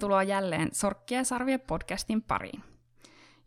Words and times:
Tervetuloa 0.00 0.22
jälleen 0.22 0.68
Sorkkia 0.72 1.24
Sarvia 1.24 1.58
podcastin 1.58 2.22
pariin. 2.22 2.62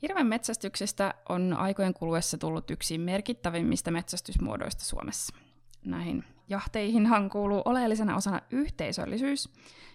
Hirven 0.02 0.28
metsästyksestä 0.28 1.14
on 1.30 1.54
aikojen 1.54 1.94
kuluessa 1.94 2.38
tullut 2.38 2.72
yksi 2.72 2.98
merkittävimmistä 2.98 3.92
metsästysmuodoista 3.92 4.86
Suomessa. 4.86 5.36
Näihin 5.86 6.24
jahteihinhan 6.50 7.30
kuuluu 7.30 7.62
oleellisena 7.66 8.16
osana 8.16 8.42
yhteisöllisyys, 8.52 9.50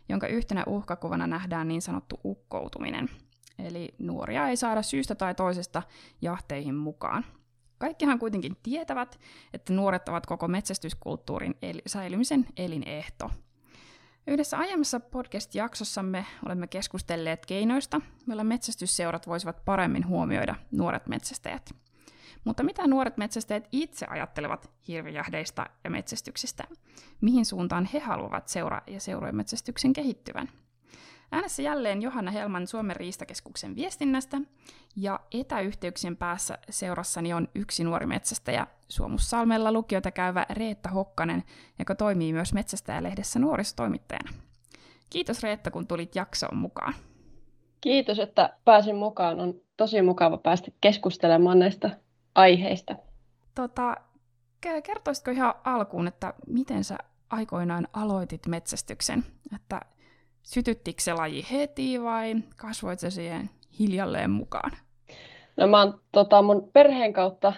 jonka 0.08 0.26
yhtenä 0.26 0.64
uhkakuvana 0.66 1.26
nähdään 1.26 1.68
niin 1.68 1.82
sanottu 1.82 2.20
ukkoutuminen. 2.24 3.10
Eli 3.58 3.94
nuoria 3.98 4.48
ei 4.48 4.56
saada 4.56 4.82
syystä 4.82 5.14
tai 5.14 5.34
toisesta 5.34 5.82
jahteihin 6.22 6.74
mukaan. 6.74 7.24
Kaikkihan 7.78 8.18
kuitenkin 8.18 8.56
tietävät, 8.62 9.18
että 9.52 9.72
nuoret 9.72 10.08
ovat 10.08 10.26
koko 10.26 10.48
metsästyskulttuurin 10.48 11.54
el- 11.62 11.82
säilymisen 11.86 12.46
elinehto– 12.56 13.30
Yhdessä 14.28 14.58
aiemmassa 14.58 15.00
podcast-jaksossamme 15.00 16.26
olemme 16.46 16.66
keskustelleet 16.66 17.46
keinoista, 17.46 18.00
joilla 18.26 18.44
metsästysseurat 18.44 19.26
voisivat 19.26 19.64
paremmin 19.64 20.06
huomioida 20.06 20.54
nuoret 20.70 21.06
metsästäjät. 21.06 21.74
Mutta 22.44 22.62
mitä 22.62 22.86
nuoret 22.86 23.16
metsästäjät 23.16 23.68
itse 23.72 24.06
ajattelevat 24.06 24.70
hirvijahdeista 24.88 25.66
ja 25.84 25.90
metsästyksestä? 25.90 26.64
Mihin 27.20 27.46
suuntaan 27.46 27.88
he 27.92 27.98
haluavat 27.98 28.48
seura- 28.48 28.82
ja 28.86 29.00
seurojen 29.00 29.36
metsästyksen 29.36 29.92
kehittyvän? 29.92 30.48
Äänessä 31.32 31.62
jälleen 31.62 32.02
Johanna 32.02 32.30
Helman 32.30 32.66
Suomen 32.66 32.96
riistakeskuksen 32.96 33.76
viestinnästä, 33.76 34.40
ja 34.96 35.20
etäyhteyksien 35.32 36.16
päässä 36.16 36.58
seurassani 36.70 37.32
on 37.32 37.48
yksi 37.54 37.84
nuori 37.84 38.06
metsästäjä, 38.06 38.66
Suomussalmella 38.88 39.72
lukiota 39.72 40.10
käyvä 40.10 40.46
Reetta 40.50 40.88
Hokkanen, 40.88 41.44
joka 41.78 41.94
toimii 41.94 42.32
myös 42.32 42.52
Metsästäjälehdessä 42.52 43.38
nuorisotoimittajana. 43.38 44.32
Kiitos 45.10 45.42
Reetta, 45.42 45.70
kun 45.70 45.86
tulit 45.86 46.16
jaksoon 46.16 46.56
mukaan. 46.56 46.94
Kiitos, 47.80 48.18
että 48.18 48.56
pääsin 48.64 48.96
mukaan. 48.96 49.40
On 49.40 49.54
tosi 49.76 50.02
mukava 50.02 50.38
päästä 50.38 50.70
keskustelemaan 50.80 51.58
näistä 51.58 51.98
aiheista. 52.34 52.96
Tota, 53.54 53.96
kertoisitko 54.82 55.30
ihan 55.30 55.54
alkuun, 55.64 56.08
että 56.08 56.34
miten 56.46 56.84
sä 56.84 56.98
aikoinaan 57.30 57.88
aloitit 57.92 58.46
metsästyksen? 58.46 59.24
Että 59.54 59.80
sytyttikö 60.42 61.02
se 61.02 61.12
laji 61.12 61.46
heti 61.52 62.02
vai 62.02 62.34
kasvoit 62.56 63.00
se 63.00 63.10
siihen 63.10 63.50
hiljalleen 63.78 64.30
mukaan? 64.30 64.72
No 65.56 65.66
mä 65.66 65.78
oon 65.78 66.00
tota, 66.12 66.42
mun 66.42 66.70
perheen 66.72 67.12
kautta 67.12 67.52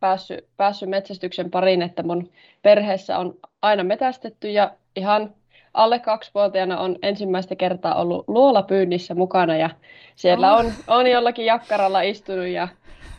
päässyt, 0.00 0.48
päässyt 0.56 0.88
metsästyksen 0.88 1.50
pariin, 1.50 1.82
että 1.82 2.02
mun 2.02 2.30
perheessä 2.62 3.18
on 3.18 3.34
aina 3.62 3.84
metästetty 3.84 4.50
ja 4.50 4.70
ihan 4.96 5.34
alle 5.74 5.98
kaksivuotiaana 5.98 6.78
on 6.78 6.96
ensimmäistä 7.02 7.56
kertaa 7.56 7.94
ollut 7.94 8.24
luolapyynnissä 8.28 9.14
mukana 9.14 9.56
ja 9.56 9.70
siellä 10.16 10.54
oh. 10.54 10.60
on, 10.60 10.72
on 10.86 11.10
jollakin 11.10 11.46
jakkaralla 11.46 12.02
istunut 12.02 12.46
ja 12.46 12.68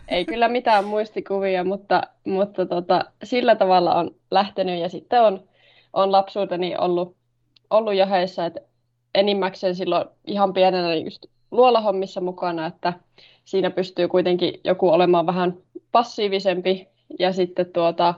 ei 0.08 0.26
kyllä 0.26 0.48
mitään 0.48 0.86
muistikuvia, 0.86 1.64
mutta, 1.64 2.02
mutta 2.26 2.66
tota, 2.66 3.06
sillä 3.24 3.56
tavalla 3.56 3.96
on 3.96 4.12
lähtenyt 4.32 4.80
ja 4.80 4.90
sitten 4.90 5.22
on, 5.22 5.44
on 5.94 6.12
lapsuuteni 6.12 6.76
ollut, 6.78 7.16
ollut 7.70 7.94
jaheissa, 7.94 8.46
että 8.46 8.62
enimmäkseen 9.16 9.76
silloin 9.76 10.08
ihan 10.28 10.54
pienenä 10.54 10.96
just 10.96 11.26
luolahommissa 11.52 12.22
mukana, 12.22 12.66
että 12.66 12.94
siinä 13.46 13.70
pystyy 13.70 14.08
kuitenkin 14.08 14.60
joku 14.64 14.90
olemaan 14.90 15.26
vähän 15.26 15.58
passiivisempi. 15.92 16.88
Ja 17.20 17.34
sitten 17.34 17.66
tuota, 17.66 18.14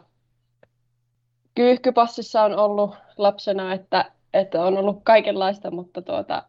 kyyhkypassissa 1.55 2.43
on 2.43 2.55
ollut 2.55 2.95
lapsena, 3.17 3.73
että, 3.73 4.11
että 4.33 4.65
on 4.65 4.77
ollut 4.77 4.99
kaikenlaista, 5.03 5.71
mutta 5.71 6.01
tuota, 6.01 6.43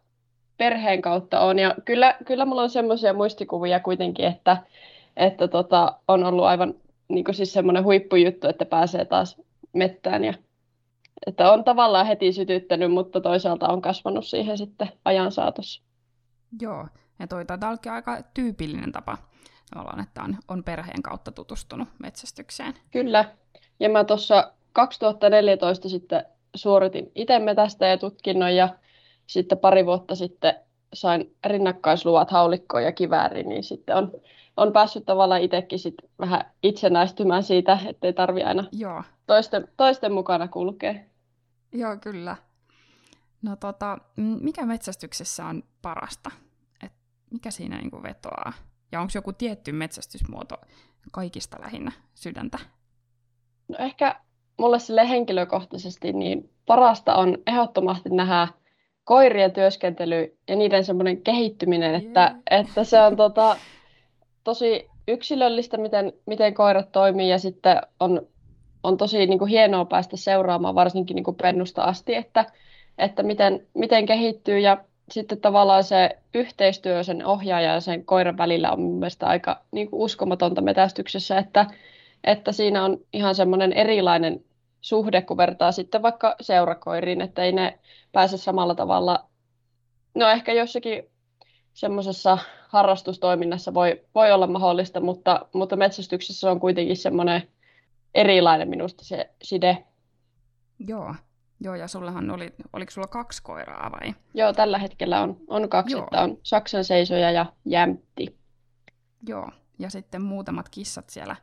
perheen 0.57 1.01
kautta 1.01 1.39
on. 1.39 1.59
Ja 1.59 1.75
kyllä, 1.85 2.15
kyllä 2.25 2.45
mulla 2.45 2.61
on 2.61 2.69
semmoisia 2.69 3.13
muistikuvia 3.13 3.79
kuitenkin, 3.79 4.25
että, 4.25 4.57
että 5.17 5.47
tota, 5.47 5.95
on 6.07 6.23
ollut 6.23 6.45
aivan 6.45 6.73
niin 7.07 7.25
siis 7.31 7.53
semmoinen 7.53 7.83
huippujuttu, 7.83 8.47
että 8.47 8.65
pääsee 8.65 9.05
taas 9.05 9.41
mettään 9.73 10.23
ja 10.23 10.33
että 11.27 11.51
on 11.51 11.63
tavallaan 11.63 12.05
heti 12.05 12.33
sytyttänyt, 12.33 12.91
mutta 12.91 13.21
toisaalta 13.21 13.67
on 13.67 13.81
kasvanut 13.81 14.25
siihen 14.25 14.57
sitten 14.57 14.91
ajan 15.05 15.31
saatossa. 15.31 15.81
Joo, 16.61 16.87
ja 17.19 17.27
toi 17.27 17.45
taitaa 17.45 17.77
aika 17.85 18.17
tyypillinen 18.33 18.91
tapa 18.91 19.17
tavallaan, 19.73 19.99
että 19.99 20.23
on, 20.23 20.37
on 20.47 20.63
perheen 20.63 21.01
kautta 21.03 21.31
tutustunut 21.31 21.87
metsästykseen. 21.99 22.73
Kyllä, 22.91 23.25
ja 23.79 23.89
mä 23.89 24.03
tuossa 24.03 24.53
2014 24.73 25.89
sitten 25.89 26.25
suoritin 26.55 27.11
itse 27.15 27.39
metästä 27.39 27.87
ja 27.87 27.97
tutkinnon 27.97 28.55
ja 28.55 28.69
sitten 29.27 29.57
pari 29.57 29.85
vuotta 29.85 30.15
sitten 30.15 30.55
sain 30.93 31.35
rinnakkaisluvat 31.45 32.31
haulikkoon 32.31 32.83
ja 32.83 32.91
kivääriin, 32.91 33.49
niin 33.49 33.63
sitten 33.63 33.95
on, 33.95 34.11
on 34.57 34.73
päässyt 34.73 35.05
tavallaan 35.05 35.41
itsekin 35.41 35.79
sit 35.79 35.95
vähän 36.19 36.45
itsenäistymään 36.63 37.43
siitä, 37.43 37.79
ettei 37.87 38.13
tarvi 38.13 38.43
aina 38.43 38.63
Joo. 38.71 39.03
Toisten, 39.27 39.67
toisten 39.77 40.13
mukana 40.13 40.47
kulkea. 40.47 40.93
Joo, 41.71 41.97
kyllä. 41.97 42.35
No 43.41 43.55
tota, 43.55 43.97
mikä 44.41 44.65
metsästyksessä 44.65 45.45
on 45.45 45.63
parasta? 45.81 46.31
Et 46.83 46.91
mikä 47.31 47.51
siinä 47.51 47.77
niinku 47.77 48.03
vetoaa? 48.03 48.53
Ja 48.91 49.01
onko 49.01 49.11
joku 49.15 49.33
tietty 49.33 49.71
metsästysmuoto 49.71 50.55
kaikista 51.11 51.57
lähinnä 51.61 51.91
sydäntä? 52.15 52.59
No 53.67 53.75
ehkä 53.79 54.21
mulle 54.57 54.79
sille 54.79 55.09
henkilökohtaisesti 55.09 56.13
niin 56.13 56.49
parasta 56.65 57.15
on 57.15 57.37
ehdottomasti 57.47 58.09
nähdä 58.09 58.47
koirien 59.03 59.51
työskentely 59.51 60.37
ja 60.47 60.55
niiden 60.55 60.85
semmoinen 60.85 61.21
kehittyminen, 61.21 61.91
yeah. 61.91 62.03
että, 62.03 62.35
että 62.51 62.83
se 62.83 63.01
on 63.01 63.15
tota, 63.15 63.57
tosi 64.43 64.89
yksilöllistä, 65.07 65.77
miten, 65.77 66.13
miten 66.25 66.53
koirat 66.53 66.91
toimii 66.91 67.29
ja 67.29 67.39
sitten 67.39 67.81
on 67.99 68.27
on 68.83 68.97
tosi 68.97 69.25
niin 69.25 69.39
kuin 69.39 69.49
hienoa 69.49 69.85
päästä 69.85 70.17
seuraamaan, 70.17 70.75
varsinkin 70.75 71.15
niin 71.15 71.23
kuin 71.23 71.35
pennusta 71.35 71.83
asti, 71.83 72.15
että, 72.15 72.45
että 72.97 73.23
miten, 73.23 73.67
miten 73.73 74.05
kehittyy. 74.05 74.59
Ja 74.59 74.83
sitten 75.11 75.41
tavallaan 75.41 75.83
se 75.83 76.17
yhteistyö 76.33 77.03
sen 77.03 77.25
ohjaajan 77.25 77.73
ja 77.73 77.81
sen 77.81 78.05
koiran 78.05 78.37
välillä 78.37 78.71
on 78.71 78.81
mielestäni 78.81 79.29
aika 79.29 79.61
niin 79.71 79.89
kuin 79.89 80.01
uskomatonta 80.01 80.61
metästyksessä, 80.61 81.37
että, 81.37 81.65
että 82.23 82.51
siinä 82.51 82.83
on 82.83 82.97
ihan 83.13 83.35
semmoinen 83.35 83.73
erilainen 83.73 84.43
suhde, 84.81 85.21
kun 85.21 85.37
vertaa 85.37 85.71
sitten 85.71 86.01
vaikka 86.01 86.35
seurakoiriin, 86.41 87.21
että 87.21 87.43
ei 87.43 87.51
ne 87.51 87.79
pääse 88.11 88.37
samalla 88.37 88.75
tavalla, 88.75 89.25
no 90.15 90.29
ehkä 90.29 90.53
jossakin 90.53 91.03
semmoisessa 91.73 92.37
harrastustoiminnassa 92.67 93.73
voi, 93.73 94.01
voi 94.15 94.31
olla 94.31 94.47
mahdollista, 94.47 94.99
mutta, 94.99 95.45
mutta 95.53 95.75
metsästyksessä 95.75 96.51
on 96.51 96.59
kuitenkin 96.59 96.97
semmoinen 96.97 97.43
erilainen 98.15 98.69
minusta 98.69 99.05
se 99.05 99.29
side. 99.43 99.85
Joo, 100.87 101.15
Joo, 101.61 101.75
ja 101.75 101.87
sullahan 101.87 102.31
oli, 102.31 102.53
oliko 102.73 102.91
sulla 102.91 103.07
kaksi 103.07 103.43
koiraa 103.43 103.91
vai? 103.91 104.13
Joo, 104.33 104.53
tällä 104.53 104.77
hetkellä 104.77 105.21
on, 105.21 105.37
on 105.47 105.69
kaksi, 105.69 105.95
Joo. 105.95 106.03
että 106.03 106.21
on 106.21 106.37
Saksan 106.43 106.83
seisoja 106.83 107.31
ja 107.31 107.45
jämtti. 107.65 108.37
Joo, 109.27 109.49
ja 109.79 109.89
sitten 109.89 110.21
muutamat 110.21 110.69
kissat 110.69 111.09
siellä, 111.09 111.35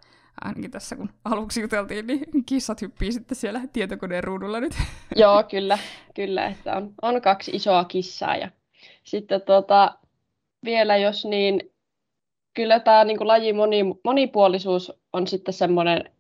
ainakin 0.45 0.71
tässä 0.71 0.97
kun 0.97 1.11
aluksi 1.25 1.61
juteltiin, 1.61 2.07
niin 2.07 2.45
kissat 2.47 2.83
hyppii 2.83 3.13
sitten 3.13 3.37
siellä 3.37 3.61
tietokoneen 3.73 4.25
ruudulla 4.25 4.61
nyt. 4.61 4.73
Joo, 5.17 5.43
kyllä, 5.43 5.79
kyllä, 6.15 6.47
että 6.47 6.77
on, 6.77 6.95
on 7.03 7.23
kaksi 7.23 7.51
isoa 7.55 7.85
kissaa 7.85 8.37
ja 8.37 8.51
sitten 9.05 9.41
tota, 9.43 9.99
vielä 10.65 10.97
jos 10.97 11.25
niin, 11.25 11.61
kyllä 12.55 12.81
tämä 12.81 13.05
niin 13.05 13.29
lajin 13.29 13.57
moni, 13.57 13.85
monipuolisuus 14.05 14.93
on 15.13 15.27
sitten 15.27 15.55
semmoinen 15.55 16.16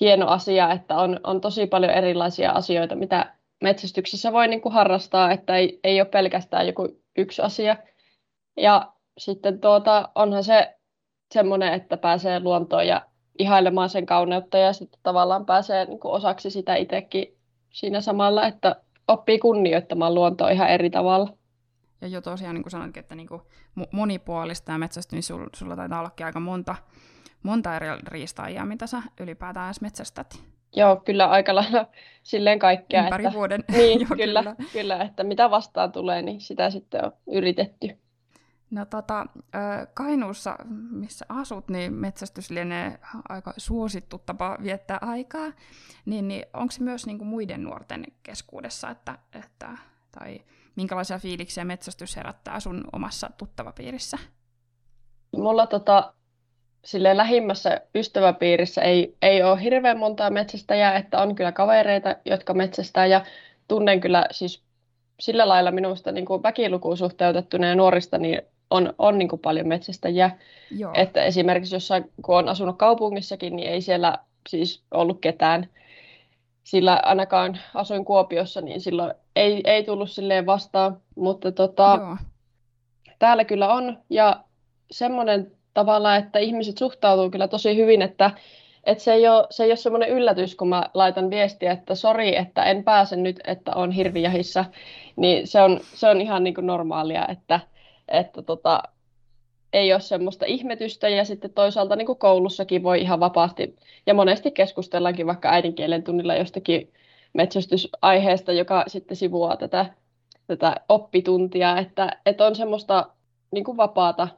hieno 0.00 0.26
asia, 0.26 0.72
että 0.72 0.96
on, 0.96 1.20
on 1.24 1.40
tosi 1.40 1.66
paljon 1.66 1.92
erilaisia 1.92 2.50
asioita, 2.50 2.94
mitä 2.94 3.34
metsästyksessä 3.62 4.32
voi 4.32 4.48
niin 4.48 4.60
kuin 4.60 4.72
harrastaa, 4.72 5.32
että 5.32 5.56
ei, 5.56 5.80
ei 5.84 6.00
ole 6.00 6.08
pelkästään 6.08 6.66
joku 6.66 6.88
yksi 7.18 7.42
asia. 7.42 7.76
Ja 8.56 8.92
sitten 9.18 9.60
tuota, 9.60 10.08
onhan 10.14 10.44
se 10.44 10.78
semmoinen, 11.34 11.72
että 11.72 11.96
pääsee 11.96 12.40
luontoon 12.40 12.86
ja 12.86 13.06
ihailemaan 13.38 13.88
sen 13.88 14.06
kauneutta 14.06 14.58
ja 14.58 14.72
sitten 14.72 15.00
tavallaan 15.02 15.46
pääsee 15.46 15.84
niin 15.84 16.00
kuin 16.00 16.12
osaksi 16.12 16.50
sitä 16.50 16.74
itsekin 16.74 17.36
siinä 17.70 18.00
samalla, 18.00 18.46
että 18.46 18.76
oppii 19.08 19.38
kunnioittamaan 19.38 20.14
luontoa 20.14 20.50
ihan 20.50 20.68
eri 20.68 20.90
tavalla. 20.90 21.32
Ja 22.00 22.08
jo 22.08 22.20
tosiaan, 22.20 22.54
niin 22.54 22.62
kuin 22.62 22.70
sanoitkin, 22.70 23.00
että 23.00 23.14
niin 23.14 23.28
kuin 23.28 23.42
monipuolista 23.92 24.72
ja 24.72 24.78
metsästys, 24.78 25.12
niin 25.12 25.22
sulla, 25.22 25.48
sulla 25.56 25.76
taitaa 25.76 26.00
ollakin 26.00 26.26
aika 26.26 26.40
monta 26.40 26.74
monta 27.42 27.76
eri 27.76 27.86
riistaajia, 28.06 28.64
mitä 28.64 28.86
sä 28.86 29.02
ylipäätään 29.20 29.66
edes 29.66 29.80
metsästät? 29.80 30.42
Joo, 30.76 30.96
kyllä 30.96 31.26
aika 31.26 31.54
lailla 31.54 31.86
silleen 32.22 32.58
kaikkea. 32.58 33.02
Ympäri 33.02 33.24
että, 33.24 33.36
vuoden. 33.36 33.64
Niin, 33.72 34.00
Joo, 34.00 34.08
kyllä, 34.16 34.42
kyllä. 34.42 34.56
kyllä, 34.72 35.02
että 35.02 35.24
mitä 35.24 35.50
vastaan 35.50 35.92
tulee, 35.92 36.22
niin 36.22 36.40
sitä 36.40 36.70
sitten 36.70 37.04
on 37.04 37.12
yritetty. 37.26 37.98
No 38.70 38.84
tota, 38.84 39.26
Kainuussa, 39.94 40.56
missä 40.90 41.26
asut, 41.28 41.68
niin 41.68 41.92
metsästys 41.92 42.50
lienee 42.50 42.98
aika 43.28 43.54
suosittu 43.56 44.18
tapa 44.18 44.58
viettää 44.62 44.98
aikaa. 45.00 45.52
Niin, 46.06 46.28
niin 46.28 46.46
onko 46.52 46.72
se 46.72 46.82
myös 46.82 47.06
niin 47.06 47.18
kuin 47.18 47.28
muiden 47.28 47.62
nuorten 47.62 48.04
keskuudessa, 48.22 48.90
että, 48.90 49.18
että, 49.32 49.78
tai 50.18 50.40
minkälaisia 50.76 51.18
fiiliksiä 51.18 51.64
metsästys 51.64 52.16
herättää 52.16 52.60
sun 52.60 52.84
omassa 52.92 53.30
tuttavapiirissä? 53.38 54.18
Mulla 55.36 55.66
tota, 55.66 56.14
sille 56.84 57.16
lähimmässä 57.16 57.80
ystäväpiirissä 57.94 58.82
ei, 58.82 59.16
ei 59.22 59.42
ole 59.42 59.62
hirveän 59.62 59.98
montaa 59.98 60.30
metsästäjää, 60.30 60.96
että 60.96 61.18
on 61.18 61.34
kyllä 61.34 61.52
kavereita, 61.52 62.16
jotka 62.24 62.54
metsästää 62.54 63.06
ja 63.06 63.24
tunnen 63.68 64.00
kyllä 64.00 64.26
siis 64.30 64.62
sillä 65.20 65.48
lailla 65.48 65.70
minusta 65.70 66.12
niin 66.12 66.26
kuin 66.26 66.42
väkilukuun 66.42 66.96
suhteutettuna 66.96 67.66
ja 67.66 67.74
nuorista 67.74 68.18
niin 68.18 68.42
on, 68.70 68.94
on 68.98 69.18
niin 69.18 69.28
kuin 69.28 69.40
paljon 69.40 69.68
metsästäjiä. 69.68 70.30
Joo. 70.70 70.92
Että 70.94 71.22
esimerkiksi 71.22 71.74
jossain, 71.74 72.10
kun 72.22 72.38
on 72.38 72.48
asunut 72.48 72.78
kaupungissakin, 72.78 73.56
niin 73.56 73.68
ei 73.68 73.80
siellä 73.80 74.18
siis 74.48 74.82
ollut 74.90 75.20
ketään. 75.20 75.68
Sillä 76.64 77.00
ainakaan 77.02 77.58
asuin 77.74 78.04
Kuopiossa, 78.04 78.60
niin 78.60 78.80
silloin 78.80 79.14
ei, 79.36 79.60
ei 79.64 79.84
tullut 79.84 80.10
silleen 80.10 80.46
vastaan. 80.46 81.00
Mutta 81.14 81.52
tota, 81.52 81.98
Joo. 82.00 82.16
täällä 83.18 83.44
kyllä 83.44 83.72
on. 83.72 83.98
Ja 84.10 84.40
semmoinen 84.90 85.52
tavalla, 85.74 86.16
että 86.16 86.38
ihmiset 86.38 86.78
suhtautuu 86.78 87.30
kyllä 87.30 87.48
tosi 87.48 87.76
hyvin, 87.76 88.02
että, 88.02 88.30
että 88.84 89.04
se 89.04 89.12
ei 89.12 89.28
ole, 89.28 89.46
se 89.50 89.64
ei 89.64 89.70
ole 89.70 89.76
semmoinen 89.76 90.08
yllätys, 90.08 90.54
kun 90.54 90.68
mä 90.68 90.90
laitan 90.94 91.30
viestiä, 91.30 91.72
että 91.72 91.94
sori, 91.94 92.36
että 92.36 92.64
en 92.64 92.84
pääse 92.84 93.16
nyt, 93.16 93.40
että 93.46 93.72
on 93.74 93.90
hirvijahissa, 93.90 94.64
niin 95.16 95.46
se 95.46 95.62
on, 95.62 95.80
se 95.82 96.08
on 96.08 96.20
ihan 96.20 96.44
niin 96.44 96.54
kuin 96.54 96.66
normaalia, 96.66 97.26
että, 97.28 97.60
että 98.08 98.42
tota, 98.42 98.82
ei 99.72 99.92
ole 99.92 100.00
semmoista 100.00 100.46
ihmetystä. 100.46 101.08
Ja 101.08 101.24
sitten 101.24 101.52
toisaalta 101.52 101.96
niin 101.96 102.06
kuin 102.06 102.18
koulussakin 102.18 102.82
voi 102.82 103.00
ihan 103.00 103.20
vapaasti 103.20 103.76
ja 104.06 104.14
monesti 104.14 104.50
keskustellaankin 104.50 105.26
vaikka 105.26 105.50
äidinkielen 105.50 106.02
tunnilla 106.02 106.34
jostakin 106.34 106.92
metsästysaiheesta, 107.32 108.52
joka 108.52 108.84
sitten 108.86 109.16
sivuaa 109.16 109.56
tätä, 109.56 109.86
tätä 110.46 110.76
oppituntia, 110.88 111.78
että, 111.78 112.10
että 112.26 112.46
on 112.46 112.56
semmoista 112.56 113.06
niin 113.50 113.64
kuin 113.64 113.76
vapaata 113.76 114.28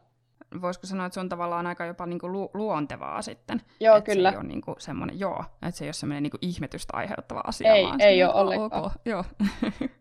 voisiko 0.61 0.87
sanoa, 0.87 1.07
että 1.07 1.15
se 1.15 1.21
on 1.21 1.29
tavallaan 1.29 1.67
aika 1.67 1.85
jopa 1.85 2.07
niin 2.07 2.19
kuin 2.19 2.33
lu- 2.33 2.51
luontevaa 2.55 3.23
sitten. 3.23 3.63
Joo, 3.81 3.97
että 3.97 4.13
kyllä. 4.13 4.31
Se 4.31 4.35
ei 4.35 4.41
ole 4.41 4.49
niin 4.49 4.61
kuin 4.61 4.77
semmoinen, 4.79 5.21
joo, 5.21 5.45
että 5.63 5.71
se 5.71 5.85
ei 5.85 5.89
ole 5.89 5.93
semmoinen 5.93 6.23
niin 6.23 6.31
kuin 6.31 6.39
ihmetystä 6.43 6.97
aiheuttava 6.97 7.41
asia. 7.45 7.75
Ei, 7.75 7.85
vaan 7.85 8.01
ei 8.01 8.25
ole 8.25 8.33
niin, 8.33 8.41
ollenkaan. 8.41 8.85
Okay, 8.85 8.97
joo. 9.05 9.25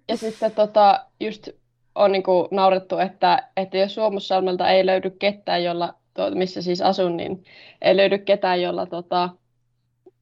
ja 0.10 0.18
sitten 0.18 0.52
tota, 0.52 1.06
just 1.20 1.50
on 1.96 2.12
niin 2.12 2.24
kuin 2.24 2.48
naurettu, 2.52 2.98
että, 2.98 3.50
että 3.58 3.78
jos 3.78 3.94
Suomussalmelta 3.94 4.70
ei 4.70 4.86
löydy 4.86 5.10
ketään, 5.10 5.64
jolla, 5.64 5.94
missä 6.34 6.62
siis 6.62 6.82
asun, 6.82 7.18
niin 7.18 7.44
ei 7.82 7.98
löydy 7.98 8.18
ketään, 8.18 8.62
jolla 8.62 8.86
tota, 8.86 9.30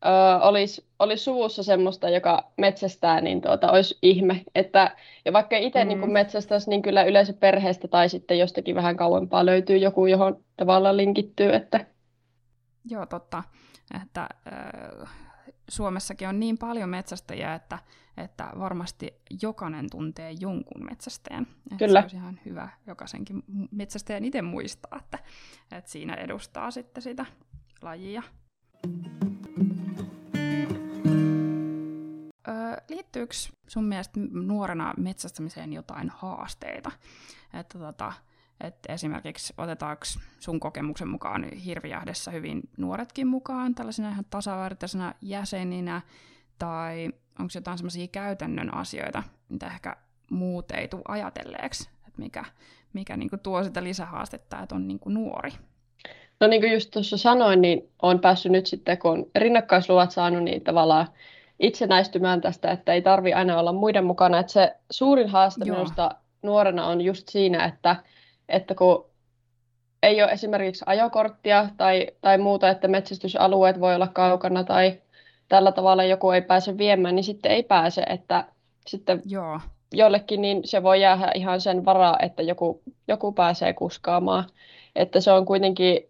ö, 0.05 0.09
olisi, 0.41 0.85
olisi 0.99 1.23
suvussa 1.23 1.63
semmoista, 1.63 2.09
joka 2.09 2.51
metsästää, 2.57 3.21
niin 3.21 3.41
tuota, 3.41 3.71
olisi 3.71 3.97
ihme. 4.01 4.43
Että, 4.55 4.95
ja 5.25 5.33
vaikka 5.33 5.57
itse 5.57 5.83
mm. 5.83 5.87
niin 5.87 6.11
metsästäisi, 6.11 6.69
niin 6.69 6.81
kyllä 6.81 7.03
yleensä 7.03 7.33
perheestä 7.33 7.87
tai 7.87 8.09
sitten 8.09 8.39
jostakin 8.39 8.75
vähän 8.75 8.97
kauempaa 8.97 9.45
löytyy 9.45 9.77
joku, 9.77 10.05
johon 10.05 10.43
tavallaan 10.57 10.97
linkittyy. 10.97 11.53
Että... 11.53 11.85
Joo, 12.89 13.05
totta. 13.05 13.43
Että, 14.01 14.29
äh, 14.53 15.09
Suomessakin 15.69 16.27
on 16.27 16.39
niin 16.39 16.57
paljon 16.57 16.89
metsästäjiä, 16.89 17.55
että, 17.55 17.79
että 18.17 18.49
varmasti 18.59 19.13
jokainen 19.41 19.85
tuntee 19.91 20.31
jonkun 20.39 20.85
metsästäjän. 20.85 21.47
Että 21.71 21.85
Kyllä. 21.85 21.99
Se 22.01 22.05
olisi 22.05 22.15
ihan 22.15 22.39
hyvä 22.45 22.69
jokaisenkin 22.87 23.43
metsästäjän 23.71 24.25
itse 24.25 24.41
muistaa, 24.41 24.99
että, 25.03 25.19
että 25.71 25.91
siinä 25.91 26.13
edustaa 26.13 26.71
sitten 26.71 27.03
sitä 27.03 27.25
lajia. 27.81 28.23
Liittyykö 32.89 33.33
sun 33.67 33.85
mielestä 33.85 34.19
nuorena 34.31 34.93
metsästämiseen 34.97 35.73
jotain 35.73 36.09
haasteita? 36.09 36.91
Että 37.53 37.79
tota, 37.79 38.13
että 38.61 38.93
esimerkiksi 38.93 39.53
otetaanko 39.57 40.03
sun 40.39 40.59
kokemuksen 40.59 41.07
mukaan 41.07 41.43
hirvijahdessa 41.43 42.31
hyvin 42.31 42.61
nuoretkin 42.77 43.27
mukaan 43.27 43.75
tällaisina 43.75 44.09
ihan 44.09 44.25
tasavertaisena 44.29 45.13
jäseninä, 45.21 46.01
tai 46.59 47.09
onko 47.39 47.51
jotain 47.55 47.77
semmoisia 47.77 48.07
käytännön 48.07 48.73
asioita, 48.73 49.23
mitä 49.49 49.67
ehkä 49.67 49.95
muut 50.31 50.71
ei 50.71 50.87
tule 50.87 51.01
ajatelleeksi, 51.07 51.89
että 52.07 52.21
mikä, 52.21 52.45
mikä 52.93 53.17
niinku 53.17 53.37
tuo 53.37 53.63
sitä 53.63 53.83
lisähaastetta, 53.83 54.61
että 54.61 54.75
on 54.75 54.87
niinku 54.87 55.09
nuori? 55.09 55.51
No 56.39 56.47
niin 56.47 56.61
kuin 56.61 56.73
just 56.73 56.91
tuossa 56.91 57.17
sanoin, 57.17 57.61
niin 57.61 57.89
olen 58.01 58.19
päässyt 58.19 58.51
nyt 58.51 58.65
sitten, 58.65 58.97
kun 58.97 59.11
on 59.11 59.25
rinnakkaisluvat 59.35 60.11
saanut, 60.11 60.43
niin 60.43 60.63
tavallaan 60.63 61.07
itsenäistymään 61.59 62.41
tästä, 62.41 62.71
että 62.71 62.93
ei 62.93 63.01
tarvi 63.01 63.33
aina 63.33 63.59
olla 63.59 63.73
muiden 63.73 64.05
mukana. 64.05 64.39
Että 64.39 64.51
se 64.51 64.75
suurin 64.91 65.29
haaste 65.29 65.65
Joo. 65.65 65.77
minusta 65.77 66.15
nuorena 66.41 66.85
on 66.85 67.01
just 67.01 67.27
siinä, 67.27 67.65
että, 67.65 67.95
että 68.49 68.75
kun 68.75 69.05
ei 70.03 70.23
ole 70.23 70.31
esimerkiksi 70.31 70.83
ajokorttia 70.87 71.69
tai, 71.77 72.07
tai 72.21 72.37
muuta, 72.37 72.69
että 72.69 72.87
metsästysalueet 72.87 73.79
voi 73.79 73.95
olla 73.95 74.07
kaukana 74.07 74.63
tai 74.63 75.01
tällä 75.49 75.71
tavalla 75.71 76.03
joku 76.03 76.31
ei 76.31 76.41
pääse 76.41 76.77
viemään, 76.77 77.15
niin 77.15 77.23
sitten 77.23 77.51
ei 77.51 77.63
pääse, 77.63 78.01
että 78.01 78.45
sitten 78.87 79.21
Joo. 79.25 79.59
jollekin 79.93 80.41
niin 80.41 80.61
se 80.65 80.83
voi 80.83 81.01
jäädä 81.01 81.31
ihan 81.35 81.61
sen 81.61 81.85
varaa, 81.85 82.17
että 82.21 82.43
joku, 82.43 82.81
joku 83.07 83.31
pääsee 83.31 83.73
kuskaamaan. 83.73 84.43
Että 84.95 85.19
se 85.19 85.31
on 85.31 85.45
kuitenkin 85.45 86.09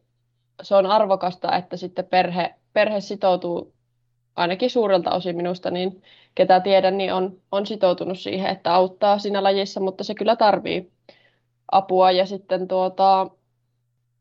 se 0.62 0.76
on 0.76 0.86
arvokasta, 0.86 1.56
että 1.56 1.78
sitten 1.78 2.06
perhe, 2.06 2.56
perhe 2.74 3.02
sitoutuu 3.02 3.74
ainakin 4.38 4.70
suurelta 4.70 5.12
osin 5.12 5.36
minusta, 5.36 5.72
niin 5.72 6.04
ketä 6.36 6.60
tiedän, 6.60 6.98
niin 6.98 7.14
on, 7.14 7.38
on 7.52 7.66
sitoutunut 7.66 8.20
siihen, 8.20 8.52
että 8.52 8.74
auttaa 8.74 9.20
siinä 9.20 9.44
lajissa, 9.44 9.80
mutta 9.80 10.04
se 10.04 10.16
kyllä 10.16 10.36
tarvii 10.36 10.92
apua. 11.72 12.12
Ja 12.12 12.26
sitten 12.26 12.68
tuota, 12.68 13.28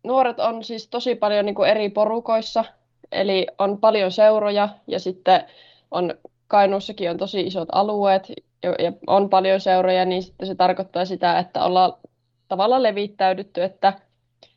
nuoret 0.05 0.41
on 0.41 0.65
siis 0.65 0.89
tosi 0.89 1.15
paljon 1.15 1.47
niin 1.47 1.55
kuin 1.55 1.71
eri 1.71 1.89
porukoissa, 1.89 2.65
eli 3.13 3.47
on 3.59 3.79
paljon 3.79 4.13
seuroja 4.13 4.69
ja 4.87 5.01
sitten 5.01 5.45
on 5.91 6.15
Kainuussakin 6.49 7.11
on 7.11 7.17
tosi 7.17 7.41
isot 7.41 7.69
alueet 7.73 8.33
ja, 8.63 8.75
ja 8.79 8.93
on 9.07 9.29
paljon 9.29 9.61
seuroja, 9.61 10.05
niin 10.05 10.23
sitten 10.23 10.47
se 10.47 10.55
tarkoittaa 10.55 11.05
sitä, 11.05 11.39
että 11.39 11.65
ollaan 11.65 11.93
tavallaan 12.49 12.83
levittäydytty, 12.83 13.63
että, 13.63 13.93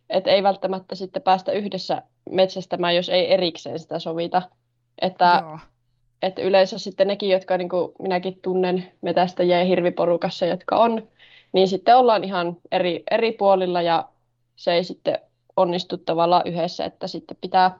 että 0.09 0.31
ei 0.31 0.43
välttämättä 0.43 0.95
sitten 0.95 1.21
päästä 1.21 1.51
yhdessä 1.51 2.01
metsästämään, 2.29 2.95
jos 2.95 3.09
ei 3.09 3.33
erikseen 3.33 3.79
sitä 3.79 3.99
sovita. 3.99 4.41
Että, 5.01 5.43
että 6.21 6.41
yleensä 6.41 6.77
sitten 6.77 7.07
nekin, 7.07 7.29
jotka 7.29 7.57
niin 7.57 7.69
kuin 7.69 7.91
minäkin 7.99 8.39
tunnen 8.41 8.91
metästäjiä 9.01 9.59
ja 9.59 9.65
hirviporukassa, 9.65 10.45
jotka 10.45 10.77
on, 10.77 11.07
niin 11.53 11.67
sitten 11.67 11.97
ollaan 11.97 12.23
ihan 12.23 12.57
eri, 12.71 13.03
eri 13.11 13.31
puolilla 13.31 13.81
ja 13.81 14.09
se 14.55 14.73
ei 14.73 14.83
sitten 14.83 15.19
onnistu 15.57 15.97
tavallaan 15.97 16.47
yhdessä, 16.47 16.85
että 16.85 17.07
sitten 17.07 17.37
pitää, 17.41 17.79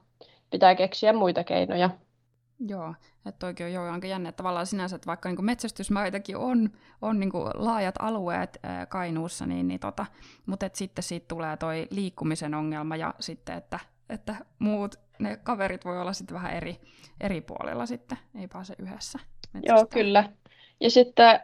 pitää 0.52 0.76
keksiä 0.76 1.14
muita 1.14 1.44
keinoja. 1.44 1.90
Joo, 2.68 2.94
että 3.26 3.46
oikein 3.46 3.80
on 3.80 3.86
jo 3.86 3.94
aika 3.94 4.08
jännä 4.08 4.32
tavallaan 4.32 4.66
sinänsä, 4.66 4.96
että 4.96 5.08
vaikka 5.08 5.30
niin 5.30 5.46
metsästysmaitakin 5.46 6.38
on, 6.38 6.70
on 7.02 7.20
niin 7.20 7.32
laajat 7.54 7.96
alueet 8.00 8.60
ää, 8.64 8.86
Kainuussa, 8.86 9.46
niin, 9.46 9.68
niin 9.68 9.80
tota, 9.80 10.06
mutta 10.46 10.66
et 10.66 10.76
sitten 10.76 11.04
siitä 11.04 11.28
tulee 11.28 11.58
toi 11.58 11.88
liikkumisen 11.90 12.54
ongelma 12.54 12.96
ja 12.96 13.14
sitten, 13.20 13.58
että, 13.58 13.80
että 14.10 14.36
muut 14.60 14.96
ne 15.20 15.38
kaverit 15.44 15.86
voi 15.86 16.02
olla 16.02 16.14
sitten 16.14 16.36
vähän 16.36 16.54
eri, 16.54 16.80
eri 17.22 17.42
puolilla 17.42 17.86
sitten, 17.86 18.18
ei 18.40 18.48
pääse 18.48 18.76
yhdessä. 18.80 19.20
Joo, 19.64 19.86
kyllä. 19.90 20.24
Ja 20.80 20.90
sitten 20.90 21.40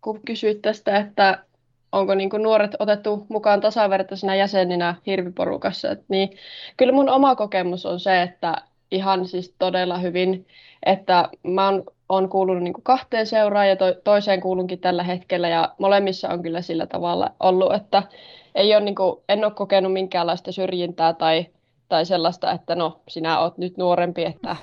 kun 0.00 0.20
kysyit 0.26 0.62
tästä, 0.62 0.96
että 0.96 1.44
onko 1.92 2.14
niin 2.14 2.30
nuoret 2.38 2.76
otettu 2.78 3.26
mukaan 3.28 3.60
tasavertaisena 3.60 4.34
jäseninä 4.34 4.94
hirviporukassa, 5.06 5.90
että 5.90 6.04
niin 6.08 6.30
kyllä 6.76 6.92
mun 6.92 7.08
oma 7.08 7.36
kokemus 7.36 7.86
on 7.86 8.00
se, 8.00 8.22
että 8.22 8.62
ihan 8.90 9.26
siis 9.26 9.54
todella 9.58 9.98
hyvin, 9.98 10.46
että 10.86 11.28
mä 11.42 11.64
oon, 11.64 11.84
oon 12.08 12.28
kuulunut 12.28 12.62
niin 12.62 12.82
kahteen 12.82 13.26
seuraan 13.26 13.68
ja 13.68 13.76
to, 13.76 13.84
toiseen 14.04 14.40
kuulunkin 14.40 14.78
tällä 14.78 15.02
hetkellä 15.02 15.48
ja 15.48 15.74
molemmissa 15.78 16.28
on 16.28 16.42
kyllä 16.42 16.62
sillä 16.62 16.86
tavalla 16.86 17.30
ollut, 17.40 17.74
että 17.74 18.02
ei 18.54 18.74
ole, 18.74 18.84
niin 18.84 18.94
kuin, 18.94 19.22
en 19.28 19.44
ole 19.44 19.52
kokenut 19.52 19.92
minkäänlaista 19.92 20.52
syrjintää 20.52 21.12
tai 21.12 21.46
tai 21.88 22.06
sellaista, 22.06 22.52
että 22.52 22.74
no, 22.74 23.00
sinä 23.08 23.40
oot 23.40 23.58
nyt 23.58 23.76
nuorempi, 23.76 24.24
että 24.24 24.56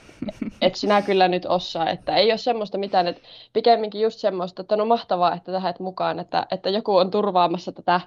et 0.61 0.75
sinä 0.75 1.01
kyllä 1.01 1.27
nyt 1.27 1.45
osaa, 1.45 1.89
että 1.89 2.15
ei 2.15 2.31
ole 2.31 2.37
semmoista 2.37 2.77
mitään, 2.77 3.07
että 3.07 3.21
pikemminkin 3.53 4.01
just 4.01 4.19
semmoista, 4.19 4.61
että 4.61 4.75
no 4.75 4.85
mahtavaa, 4.85 5.35
että 5.35 5.51
tähän 5.51 5.73
mukaan, 5.79 6.19
että, 6.19 6.47
että 6.51 6.69
joku 6.69 6.95
on 6.95 7.11
turvaamassa 7.11 7.71
tätä 7.71 8.01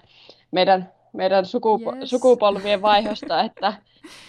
meidän, 0.51 0.93
meidän 1.13 1.45
sukupo- 1.45 1.97
yes. 1.97 2.11
sukupolvien 2.11 2.83
vaihosta, 2.83 3.41
että, 3.41 3.73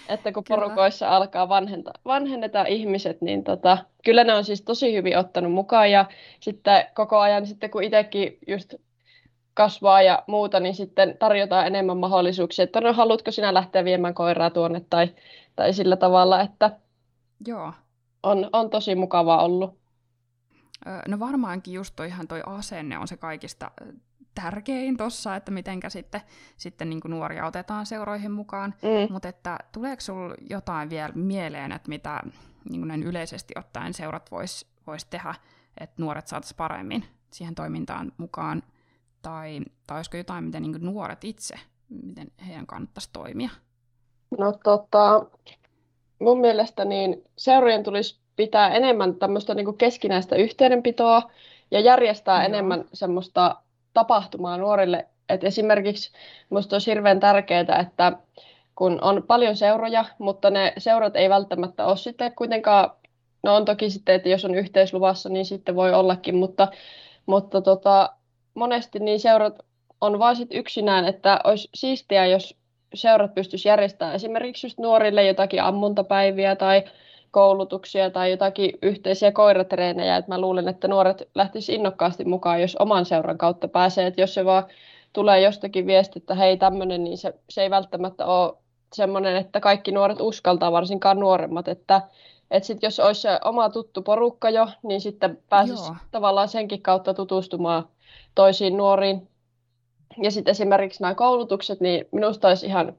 että 0.09 0.31
kun 0.31 0.43
kyllä. 0.43 0.61
porukoissa 0.61 1.09
alkaa 1.09 1.49
vanhenta, 1.49 1.91
vanhenneta 2.05 2.65
ihmiset, 2.65 3.21
niin 3.21 3.43
tota, 3.43 3.77
kyllä 4.05 4.23
ne 4.23 4.33
on 4.33 4.43
siis 4.43 4.61
tosi 4.61 4.93
hyvin 4.93 5.17
ottanut 5.17 5.51
mukaan 5.51 5.91
ja 5.91 6.05
sitten 6.39 6.85
koko 6.93 7.17
ajan 7.17 7.45
sitten 7.45 7.69
kun 7.69 7.83
itsekin 7.83 8.37
just 8.47 8.73
kasvaa 9.57 10.01
ja 10.01 10.23
muuta, 10.27 10.59
niin 10.59 10.75
sitten 10.75 11.17
tarjotaan 11.19 11.67
enemmän 11.67 11.97
mahdollisuuksia, 11.97 12.63
että 12.63 12.81
no 12.81 12.93
haluatko 12.93 13.31
sinä 13.31 13.53
lähteä 13.53 13.83
viemään 13.83 14.13
koiraa 14.13 14.49
tuonne 14.49 14.81
tai, 14.89 15.07
tai 15.55 15.73
sillä 15.73 15.95
tavalla, 15.95 16.41
että 16.41 16.71
Joo. 17.45 17.73
On, 18.23 18.49
on 18.53 18.69
tosi 18.69 18.95
mukava 18.95 19.43
ollut. 19.43 19.77
No 21.07 21.19
varmaankin 21.19 21.73
just 21.73 21.95
toi, 21.95 22.07
ihan 22.07 22.27
toi 22.27 22.41
asenne 22.45 22.97
on 22.97 23.07
se 23.07 23.17
kaikista 23.17 23.71
tärkein 24.35 24.97
tuossa, 24.97 25.35
että 25.35 25.51
mitenkä 25.51 25.89
sitten, 25.89 26.21
sitten 26.57 26.89
niin 26.89 27.01
nuoria 27.07 27.45
otetaan 27.45 27.85
seuroihin 27.85 28.31
mukaan. 28.31 28.73
Mm. 28.81 29.13
Mutta 29.13 29.29
että 29.29 29.57
tuleeko 29.71 30.01
sinulla 30.01 30.35
jotain 30.49 30.89
vielä 30.89 31.11
mieleen, 31.15 31.71
että 31.71 31.89
mitä 31.89 32.19
niin 32.69 33.03
yleisesti 33.03 33.53
ottaen 33.57 33.93
seurat 33.93 34.31
vois, 34.31 34.65
vois 34.87 35.05
tehdä, 35.05 35.35
että 35.79 36.01
nuoret 36.01 36.27
saataisiin 36.27 36.57
paremmin 36.57 37.05
siihen 37.31 37.55
toimintaan 37.55 38.11
mukaan, 38.17 38.63
tai, 39.21 39.59
tai 39.87 39.97
olisiko 39.97 40.17
jotain, 40.17 40.43
miten 40.43 40.61
niin 40.61 40.75
nuoret 40.79 41.23
itse, 41.23 41.55
miten 41.89 42.27
heidän 42.47 42.67
kannattaisi 42.67 43.09
toimia? 43.13 43.49
No 44.37 44.53
tota, 44.63 45.25
mun 46.19 46.39
mielestä 46.39 46.85
niin 46.85 47.23
seurojen 47.37 47.83
tulisi 47.83 48.19
pitää 48.35 48.69
enemmän 48.69 49.15
tämmöistä 49.15 49.53
niin 49.53 49.77
keskinäistä 49.77 50.35
yhteydenpitoa 50.35 51.31
ja 51.71 51.79
järjestää 51.79 52.37
Joo. 52.37 52.45
enemmän 52.45 52.85
semmoista 52.93 53.55
tapahtumaa 53.93 54.57
nuorille. 54.57 55.07
Et 55.29 55.43
esimerkiksi 55.43 56.11
minusta 56.49 56.75
olisi 56.75 56.91
hirveän 56.91 57.19
tärkeää, 57.19 57.79
että 57.79 58.13
kun 58.75 58.99
on 59.01 59.23
paljon 59.27 59.55
seuroja, 59.55 60.05
mutta 60.17 60.49
ne 60.49 60.73
seurat 60.77 61.15
ei 61.15 61.29
välttämättä 61.29 61.85
ole 61.85 61.97
sitten 61.97 62.35
kuitenkaan, 62.35 62.91
no 63.43 63.55
on 63.55 63.65
toki 63.65 63.89
sitten, 63.89 64.15
että 64.15 64.29
jos 64.29 64.45
on 64.45 64.55
yhteisluvassa, 64.55 65.29
niin 65.29 65.45
sitten 65.45 65.75
voi 65.75 65.93
ollakin, 65.93 66.35
mutta, 66.35 66.67
mutta 67.25 67.61
tota, 67.61 68.16
monesti 68.57 68.99
niin 68.99 69.19
seurat 69.19 69.59
on 70.01 70.19
vain 70.19 70.35
sit 70.35 70.49
yksinään, 70.51 71.05
että 71.05 71.39
olisi 71.43 71.69
siistiä, 71.75 72.25
jos 72.25 72.55
seurat 72.93 73.35
pystyisi 73.35 73.67
järjestämään 73.67 74.15
esimerkiksi 74.15 74.67
just 74.67 74.79
nuorille 74.79 75.23
jotakin 75.23 75.63
ammuntapäiviä 75.63 76.55
tai 76.55 76.83
koulutuksia 77.31 78.09
tai 78.09 78.31
jotakin 78.31 78.71
yhteisiä 78.81 79.31
koiratreenejä. 79.31 80.17
Et 80.17 80.27
mä 80.27 80.41
luulen, 80.41 80.67
että 80.67 80.87
nuoret 80.87 81.29
lähtisivät 81.35 81.77
innokkaasti 81.77 82.25
mukaan, 82.25 82.61
jos 82.61 82.75
oman 82.75 83.05
seuran 83.05 83.37
kautta 83.37 83.67
pääsee. 83.67 84.07
Et 84.07 84.17
jos 84.17 84.33
se 84.33 84.45
vaan 84.45 84.63
tulee 85.13 85.41
jostakin 85.41 85.87
viesti, 85.87 86.19
että 86.19 86.35
hei 86.35 86.57
tämmöinen, 86.57 87.03
niin 87.03 87.17
se, 87.17 87.33
se 87.49 87.61
ei 87.61 87.69
välttämättä 87.69 88.25
ole 88.25 88.53
semmoinen, 88.93 89.35
että 89.35 89.59
kaikki 89.59 89.91
nuoret 89.91 90.21
uskaltaa, 90.21 90.71
varsinkaan 90.71 91.19
nuoremmat. 91.19 91.67
Että 91.67 92.01
et 92.51 92.63
sit 92.63 92.83
jos 92.83 92.99
olisi 92.99 93.21
se 93.21 93.39
oma 93.45 93.69
tuttu 93.69 94.01
porukka 94.01 94.49
jo, 94.49 94.67
niin 94.83 95.01
sitten 95.01 95.39
pääsisi 95.49 95.83
Joo. 95.83 95.95
tavallaan 96.11 96.47
senkin 96.47 96.81
kautta 96.81 97.13
tutustumaan 97.13 97.87
toisiin 98.35 98.77
nuoriin. 98.77 99.27
Ja 100.23 100.31
sitten 100.31 100.51
esimerkiksi 100.51 101.01
nämä 101.01 101.15
koulutukset, 101.15 101.81
niin 101.81 102.07
minusta 102.11 102.47
olisi 102.47 102.65
ihan 102.65 102.93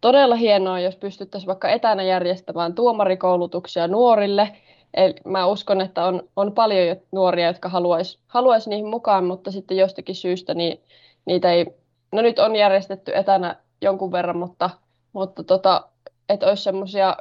todella 0.00 0.34
hienoa, 0.34 0.80
jos 0.80 0.96
pystyttäisiin 0.96 1.48
vaikka 1.48 1.68
etänä 1.68 2.02
järjestämään 2.02 2.74
tuomarikoulutuksia 2.74 3.88
nuorille. 3.88 4.56
Eli 4.94 5.14
mä 5.24 5.46
uskon, 5.46 5.80
että 5.80 6.04
on, 6.04 6.28
on 6.36 6.52
paljon 6.52 6.96
nuoria, 7.12 7.46
jotka 7.46 7.68
haluaisi 7.68 8.18
haluais 8.26 8.66
niihin 8.66 8.86
mukaan, 8.86 9.24
mutta 9.24 9.50
sitten 9.50 9.76
jostakin 9.76 10.14
syystä 10.14 10.54
niin, 10.54 10.80
niitä 11.24 11.52
ei, 11.52 11.66
no 12.12 12.22
nyt 12.22 12.38
on 12.38 12.56
järjestetty 12.56 13.16
etänä 13.16 13.56
jonkun 13.80 14.12
verran, 14.12 14.36
mutta, 14.36 14.70
mutta 15.12 15.44
tota, 15.44 15.88
että 16.28 16.46
olisi 16.46 16.62
semmoisia, 16.62 17.16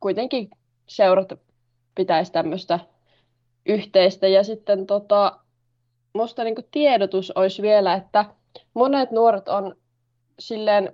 kuitenkin 0.00 0.50
seurat 0.88 1.32
pitäisi 1.94 2.32
tämmöistä 2.32 2.78
yhteistä. 3.66 4.28
Ja 4.28 4.44
sitten 4.44 4.86
tota, 4.86 5.38
musta 6.14 6.44
niin 6.44 6.54
tiedotus 6.70 7.30
olisi 7.30 7.62
vielä, 7.62 7.94
että 7.94 8.24
monet 8.74 9.10
nuoret 9.10 9.48
on 9.48 9.76
silleen 10.38 10.92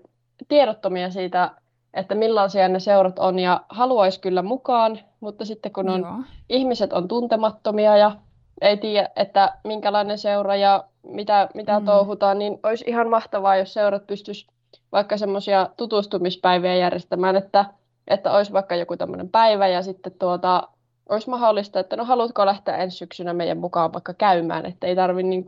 tiedottomia 0.48 1.10
siitä, 1.10 1.50
että 1.94 2.14
millaisia 2.14 2.68
ne 2.68 2.80
seurat 2.80 3.18
on 3.18 3.38
ja 3.38 3.60
haluaisi 3.68 4.20
kyllä 4.20 4.42
mukaan, 4.42 5.00
mutta 5.20 5.44
sitten 5.44 5.72
kun 5.72 5.88
on, 5.88 6.00
Joo. 6.00 6.14
ihmiset 6.48 6.92
on 6.92 7.08
tuntemattomia 7.08 7.96
ja 7.96 8.16
ei 8.60 8.76
tiedä, 8.76 9.10
että 9.16 9.58
minkälainen 9.64 10.18
seura 10.18 10.56
ja 10.56 10.84
mitä, 11.02 11.48
mitä 11.54 11.80
mm. 11.80 11.86
touhutaan, 11.86 12.38
niin 12.38 12.58
olisi 12.62 12.84
ihan 12.88 13.10
mahtavaa, 13.10 13.56
jos 13.56 13.72
seurat 13.72 14.06
pystyisi 14.06 14.46
vaikka 14.92 15.16
semmoisia 15.16 15.68
tutustumispäiviä 15.76 16.74
järjestämään, 16.74 17.36
että, 17.36 17.64
että 18.08 18.32
olisi 18.32 18.52
vaikka 18.52 18.76
joku 18.76 18.96
tämmöinen 18.96 19.28
päivä 19.28 19.68
ja 19.68 19.82
sitten 19.82 20.12
tuota, 20.18 20.68
olisi 21.08 21.30
mahdollista, 21.30 21.80
että 21.80 21.96
no 21.96 22.04
haluatko 22.04 22.46
lähteä 22.46 22.76
ensi 22.76 22.96
syksynä 22.96 23.32
meidän 23.32 23.58
mukaan 23.58 23.92
vaikka 23.92 24.14
käymään, 24.14 24.66
että 24.66 24.86
ei 24.86 24.96
tarvitse 24.96 25.28
niin 25.28 25.44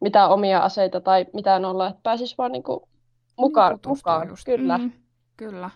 mitään 0.00 0.30
omia 0.30 0.60
aseita 0.60 1.00
tai 1.00 1.26
mitään 1.32 1.64
olla, 1.64 1.88
että 1.88 2.00
pääsisi 2.02 2.34
vaan 2.38 2.52
niin 2.52 2.62
kuin 2.62 2.80
mukaan. 3.36 3.72
Niin 3.72 3.88
mukaan. 3.88 4.28
Just. 4.28 4.44
Kyllä. 4.44 4.78
Mm, 4.78 4.92
kyllä. 5.36 5.70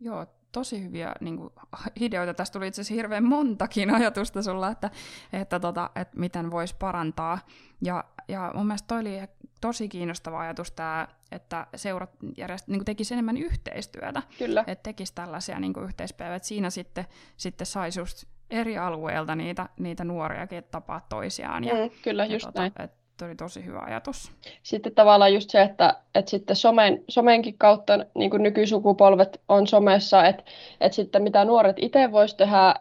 Joo, 0.00 0.26
tosi 0.52 0.82
hyviä 0.82 1.14
niin 1.20 1.36
kuin, 1.36 1.52
ideoita. 2.00 2.34
Tästä 2.34 2.52
tuli 2.52 2.68
itse 2.68 2.80
asiassa 2.80 2.94
hirveän 2.94 3.24
montakin 3.24 3.94
ajatusta 3.96 4.42
sulla, 4.42 4.70
että, 4.70 4.90
että, 5.32 5.60
tota, 5.60 5.90
että 5.94 6.20
miten 6.20 6.50
voisi 6.50 6.74
parantaa. 6.78 7.38
Ja, 7.82 8.04
ja 8.28 8.52
mun 8.54 8.66
mielestä 8.66 8.86
toi 8.86 9.00
oli 9.00 9.18
tosi 9.60 9.88
kiinnostava 9.88 10.40
ajatus 10.40 10.72
tämä, 10.72 11.08
että 11.32 11.66
seurat 11.76 12.10
järjest, 12.36 12.68
niin 12.68 12.84
tekisi 12.84 13.14
enemmän 13.14 13.36
yhteistyötä. 13.36 14.22
Kyllä. 14.38 14.64
Että 14.66 14.82
tekisi 14.82 15.14
tällaisia 15.14 15.60
niin 15.60 15.72
yhteispäiviä. 15.84 16.36
Että 16.36 16.48
siinä 16.48 16.70
sitten, 16.70 17.04
sitten 17.36 17.66
saisi 17.66 18.00
just 18.00 18.24
eri 18.50 18.78
alueilta 18.78 19.36
niitä, 19.36 19.68
niitä 19.78 20.04
nuoriakin 20.04 20.64
tapaa 20.64 21.06
toisiaan. 21.08 21.64
Ja, 21.64 21.74
mm, 21.74 21.90
kyllä, 22.02 22.24
ja 22.24 22.32
just 22.32 22.46
tota, 22.46 22.60
näin. 22.60 22.72
Et, 22.78 22.99
oli 23.26 23.34
tosi 23.34 23.64
hyvä 23.64 23.80
ajatus. 23.80 24.32
Sitten 24.62 24.94
tavallaan 24.94 25.34
just 25.34 25.50
se, 25.50 25.62
että, 25.62 25.94
että 26.14 26.30
sitten 26.30 26.56
somen, 26.56 27.04
somenkin 27.08 27.58
kautta 27.58 27.98
niin 28.14 28.30
kuin 28.30 28.42
nykysukupolvet 28.42 29.40
on 29.48 29.66
somessa, 29.66 30.24
että, 30.24 30.42
että 30.80 30.96
sitten 30.96 31.22
mitä 31.22 31.44
nuoret 31.44 31.76
itse 31.78 32.12
voisi 32.12 32.36
tehdä, 32.36 32.74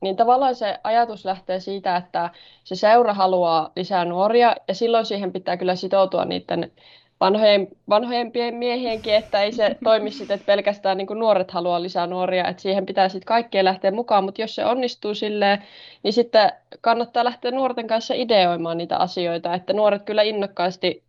niin 0.00 0.16
tavallaan 0.16 0.54
se 0.54 0.78
ajatus 0.84 1.24
lähtee 1.24 1.60
siitä, 1.60 1.96
että 1.96 2.30
se 2.64 2.74
seura 2.74 3.14
haluaa 3.14 3.72
lisää 3.76 4.04
nuoria, 4.04 4.56
ja 4.68 4.74
silloin 4.74 5.06
siihen 5.06 5.32
pitää 5.32 5.56
kyllä 5.56 5.76
sitoutua 5.76 6.24
niiden 6.24 6.72
vanhojen, 7.20 7.68
vanhojen 7.88 8.32
miehienkin, 8.52 9.14
että 9.14 9.42
ei 9.42 9.52
se 9.52 9.76
toimi 9.84 10.10
sitten, 10.10 10.34
että 10.34 10.46
pelkästään 10.46 10.96
niin 10.96 11.06
nuoret 11.14 11.50
haluaa 11.50 11.82
lisää 11.82 12.06
nuoria, 12.06 12.48
että 12.48 12.62
siihen 12.62 12.86
pitää 12.86 13.08
sitten 13.08 13.26
kaikkien 13.26 13.64
lähteä 13.64 13.90
mukaan, 13.90 14.24
mutta 14.24 14.40
jos 14.40 14.54
se 14.54 14.64
onnistuu 14.64 15.14
silleen, 15.14 15.62
niin 16.02 16.12
sitten 16.12 16.52
kannattaa 16.80 17.24
lähteä 17.24 17.50
nuorten 17.50 17.86
kanssa 17.86 18.14
ideoimaan 18.14 18.78
niitä 18.78 18.96
asioita, 18.96 19.54
että 19.54 19.72
nuoret 19.72 20.02
kyllä 20.02 20.22
innokkaasti 20.22 21.04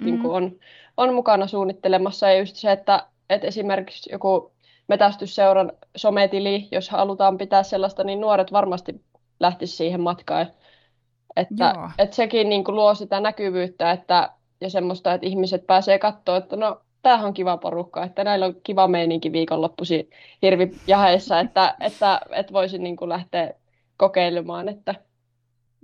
mm. 0.00 0.04
niin 0.04 0.26
on, 0.26 0.52
on 0.96 1.14
mukana 1.14 1.46
suunnittelemassa, 1.46 2.28
ja 2.28 2.38
just 2.38 2.56
se, 2.56 2.72
että, 2.72 3.06
että 3.30 3.46
esimerkiksi 3.46 4.12
joku 4.12 4.52
metästysseuran 4.88 5.72
sometili, 5.96 6.68
jos 6.72 6.90
halutaan 6.90 7.38
pitää 7.38 7.62
sellaista, 7.62 8.04
niin 8.04 8.20
nuoret 8.20 8.52
varmasti 8.52 9.00
lähtisivät 9.40 9.76
siihen 9.76 10.00
matkaan. 10.00 10.46
Että, 11.36 11.74
että 11.98 12.16
sekin 12.16 12.48
niin 12.48 12.64
kuin 12.64 12.74
luo 12.74 12.94
sitä 12.94 13.20
näkyvyyttä, 13.20 13.90
että 13.90 14.30
ja 14.60 14.70
semmoista, 14.70 15.14
että 15.14 15.26
ihmiset 15.26 15.66
pääsee 15.66 15.98
katsoa, 15.98 16.36
että 16.36 16.56
no 16.56 16.80
tämähän 17.02 17.26
on 17.26 17.34
kiva 17.34 17.56
porukka, 17.56 18.04
että 18.04 18.24
näillä 18.24 18.46
on 18.46 18.54
kiva 18.62 18.88
meininki 18.88 19.32
viikonloppuisin 19.32 20.10
hirvijaheissa, 20.42 21.40
että, 21.40 21.76
että, 21.80 22.20
että 22.30 22.52
voisin 22.52 22.82
niin 22.82 22.96
kuin 22.96 23.08
lähteä 23.08 23.54
kokeilemaan. 23.96 24.68
Että... 24.68 24.94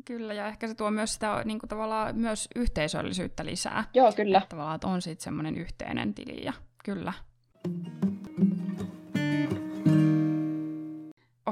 Kyllä, 0.04 0.35
ja 0.35 0.47
ehkä 0.47 0.69
se 0.69 0.75
tuo 0.75 0.90
myös 0.90 1.14
sitä 1.14 1.43
niin 1.45 1.59
kuin 1.59 1.69
tavallaan 1.69 2.16
myös 2.16 2.49
yhteisöllisyyttä 2.57 3.45
lisää. 3.45 3.85
Joo, 3.95 4.12
kyllä. 4.12 4.38
Että 4.38 4.49
tavallaan 4.49 4.75
että 4.75 4.88
on 4.88 5.02
sitten 5.02 5.25
semmoinen 5.25 5.57
yhteinen 5.57 6.14
tili, 6.14 6.45
ja 6.45 6.52
kyllä. 6.85 7.12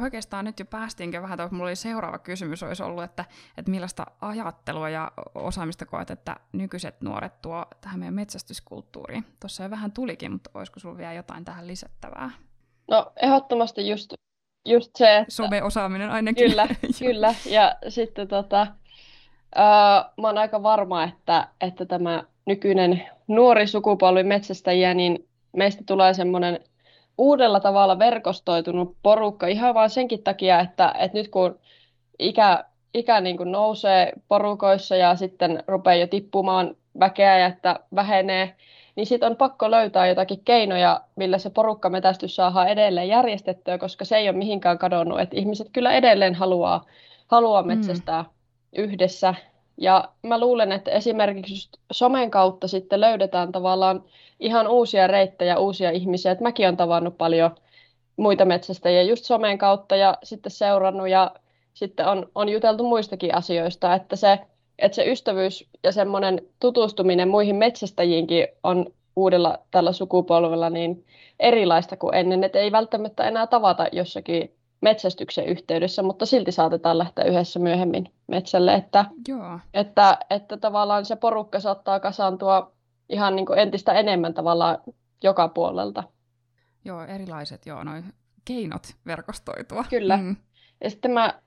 Oikeastaan 0.02 0.44
nyt 0.44 0.58
jo 0.58 0.64
päästiinkö 0.64 1.22
vähän, 1.22 1.40
että 1.40 1.54
mulla 1.54 1.68
oli 1.68 1.76
seuraava 1.76 2.18
kysymys 2.18 2.62
olisi 2.62 2.82
ollut, 2.82 3.04
että, 3.04 3.24
että 3.58 3.70
millaista 3.70 4.06
ajattelua 4.20 4.88
ja 4.88 5.12
osaamista 5.34 5.86
koet, 5.86 6.10
että 6.10 6.36
nykyiset 6.52 7.00
nuoret 7.00 7.42
tuo 7.42 7.64
tähän 7.80 7.98
meidän 7.98 8.14
metsästyskulttuuriin. 8.14 9.24
Tuossa 9.40 9.62
jo 9.62 9.70
vähän 9.70 9.92
tulikin, 9.92 10.32
mutta 10.32 10.50
olisiko 10.54 10.80
sinulla 10.80 10.98
vielä 10.98 11.12
jotain 11.12 11.44
tähän 11.44 11.66
lisättävää? 11.66 12.30
No 12.90 13.12
ehdottomasti 13.22 13.88
just, 13.88 14.14
just 14.66 14.90
se, 14.96 15.16
että... 15.16 15.32
Some-osaaminen 15.32 16.10
ainakin. 16.10 16.50
Kyllä, 16.50 16.68
kyllä. 16.98 17.34
Ja 17.50 17.76
sitten 17.88 18.28
tota, 18.28 18.66
uh, 19.56 20.22
mä 20.22 20.28
oon 20.28 20.38
aika 20.38 20.62
varma, 20.62 21.04
että, 21.04 21.48
että 21.60 21.86
tämä 21.86 22.24
nykyinen 22.46 23.02
nuori 23.28 23.66
sukupolvi 23.66 24.22
metsästäjiä, 24.22 24.94
niin 24.94 25.28
meistä 25.56 25.82
tulee 25.86 26.14
semmoinen 26.14 26.60
uudella 27.18 27.60
tavalla 27.60 27.98
verkostoitunut 27.98 28.96
porukka 29.02 29.46
ihan 29.46 29.74
vain 29.74 29.90
senkin 29.90 30.22
takia, 30.22 30.60
että, 30.60 30.94
että 30.98 31.18
nyt 31.18 31.28
kun 31.28 31.58
ikä, 32.18 32.64
ikä 32.94 33.20
niin 33.20 33.36
kuin 33.36 33.52
nousee 33.52 34.12
porukoissa 34.28 34.96
ja 34.96 35.16
sitten 35.16 35.64
rupeaa 35.66 35.94
jo 35.94 36.06
tippumaan 36.06 36.76
väkeä 37.00 37.38
ja 37.38 37.46
että 37.46 37.80
vähenee, 37.94 38.54
niin 38.96 39.06
sitten 39.06 39.30
on 39.30 39.36
pakko 39.36 39.70
löytää 39.70 40.06
jotakin 40.06 40.44
keinoja, 40.44 41.00
millä 41.16 41.38
se 41.38 41.50
porukkametästys 41.50 42.36
saadaan 42.36 42.68
edelleen 42.68 43.08
järjestettyä, 43.08 43.78
koska 43.78 44.04
se 44.04 44.16
ei 44.16 44.28
ole 44.28 44.38
mihinkään 44.38 44.78
kadonnut. 44.78 45.20
Että 45.20 45.36
ihmiset 45.36 45.68
kyllä 45.72 45.92
edelleen 45.92 46.34
haluaa, 46.34 46.84
haluaa 47.26 47.62
mm. 47.62 47.68
metsästää 47.68 48.22
mm. 48.22 48.28
yhdessä. 48.76 49.34
Ja 49.82 50.08
mä 50.22 50.40
luulen, 50.40 50.72
että 50.72 50.90
esimerkiksi 50.90 51.70
somen 51.92 52.30
kautta 52.30 52.68
sitten 52.68 53.00
löydetään 53.00 53.52
tavallaan 53.52 54.04
ihan 54.40 54.68
uusia 54.68 55.06
reittejä, 55.06 55.58
uusia 55.58 55.90
ihmisiä. 55.90 56.32
Et 56.32 56.40
mäkin 56.40 56.66
olen 56.66 56.76
tavannut 56.76 57.18
paljon 57.18 57.50
muita 58.16 58.44
metsästäjiä 58.44 59.02
just 59.02 59.24
somen 59.24 59.58
kautta 59.58 59.96
ja 59.96 60.18
sitten 60.22 60.52
seurannut 60.52 61.08
ja 61.08 61.34
sitten 61.74 62.06
on, 62.06 62.30
on 62.34 62.48
juteltu 62.48 62.84
muistakin 62.84 63.34
asioista, 63.34 63.94
että 63.94 64.16
se 64.16 64.38
että 64.78 64.96
se 64.96 65.10
ystävyys 65.10 65.68
ja 65.84 65.92
semmoinen 65.92 66.40
tutustuminen 66.60 67.28
muihin 67.28 67.56
metsästäjiinkin 67.56 68.48
on 68.62 68.86
uudella 69.16 69.58
tällä 69.70 69.92
sukupolvella 69.92 70.70
niin 70.70 71.04
erilaista 71.40 71.96
kuin 71.96 72.14
ennen, 72.14 72.44
että 72.44 72.58
ei 72.58 72.72
välttämättä 72.72 73.24
enää 73.24 73.46
tavata 73.46 73.86
jossakin 73.92 74.54
metsästyksen 74.82 75.46
yhteydessä, 75.46 76.02
mutta 76.02 76.26
silti 76.26 76.52
saatetaan 76.52 76.98
lähteä 76.98 77.24
yhdessä 77.24 77.58
myöhemmin 77.58 78.14
metsälle, 78.26 78.74
että, 78.74 79.04
Joo. 79.28 79.58
että, 79.74 80.18
että 80.30 80.56
tavallaan 80.56 81.04
se 81.04 81.16
porukka 81.16 81.60
saattaa 81.60 82.00
kasaantua 82.00 82.72
ihan 83.08 83.36
niin 83.36 83.46
kuin 83.46 83.58
entistä 83.58 83.92
enemmän 83.92 84.34
tavallaan 84.34 84.78
joka 85.22 85.48
puolelta. 85.48 86.04
Joo, 86.84 87.04
erilaiset 87.04 87.66
joo, 87.66 87.84
noi 87.84 88.02
keinot 88.44 88.82
verkostoitua. 89.06 89.84
Kyllä. 89.90 90.16
Mm. 90.16 90.36
Ja 90.84 90.90
sitten 90.90 91.10
mä 91.10 91.41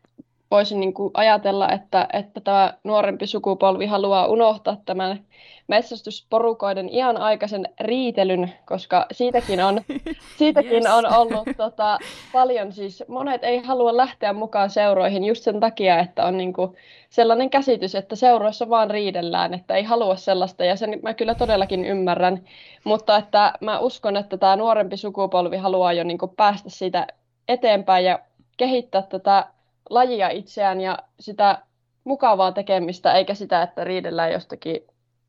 voisin 0.51 0.79
niin 0.79 0.93
kuin 0.93 1.11
ajatella, 1.13 1.69
että, 1.69 2.07
että 2.13 2.41
tämä 2.41 2.73
nuorempi 2.83 3.27
sukupolvi 3.27 3.85
haluaa 3.85 4.27
unohtaa 4.27 4.77
tämän 4.85 5.19
metsästysporukoiden 5.67 6.89
iän 6.89 7.17
aikaisen 7.17 7.69
riitelyn, 7.79 8.53
koska 8.65 9.05
siitäkin 9.11 9.63
on, 9.63 9.81
siitäkin 10.37 10.71
yes. 10.71 10.85
on 10.93 11.13
ollut 11.13 11.47
tota, 11.57 11.99
paljon, 12.33 12.71
siis 12.71 13.03
monet 13.07 13.43
ei 13.43 13.59
halua 13.59 13.97
lähteä 13.97 14.33
mukaan 14.33 14.69
seuroihin 14.69 15.23
just 15.23 15.43
sen 15.43 15.59
takia, 15.59 15.99
että 15.99 16.25
on 16.25 16.37
niin 16.37 16.53
kuin 16.53 16.75
sellainen 17.09 17.49
käsitys, 17.49 17.95
että 17.95 18.15
seuroissa 18.15 18.69
vaan 18.69 18.91
riidellään, 18.91 19.53
että 19.53 19.75
ei 19.75 19.83
halua 19.83 20.15
sellaista, 20.15 20.65
ja 20.65 20.75
sen 20.75 20.99
mä 21.03 21.13
kyllä 21.13 21.35
todellakin 21.35 21.85
ymmärrän, 21.85 22.43
mutta 22.83 23.17
että 23.17 23.53
mä 23.61 23.79
uskon, 23.79 24.17
että 24.17 24.37
tämä 24.37 24.55
nuorempi 24.55 24.97
sukupolvi 24.97 25.57
haluaa 25.57 25.93
jo 25.93 26.03
niin 26.03 26.17
kuin 26.17 26.31
päästä 26.37 26.69
siitä 26.69 27.07
eteenpäin 27.47 28.05
ja 28.05 28.19
kehittää 28.57 29.01
tätä 29.01 29.45
lajia 29.89 30.30
itseään 30.30 30.82
ja 30.82 31.00
sitä 31.20 31.62
mukavaa 32.04 32.51
tekemistä, 32.51 33.13
eikä 33.13 33.34
sitä, 33.34 33.63
että 33.63 33.84
riidellään 33.84 34.32
jostakin, 34.32 34.82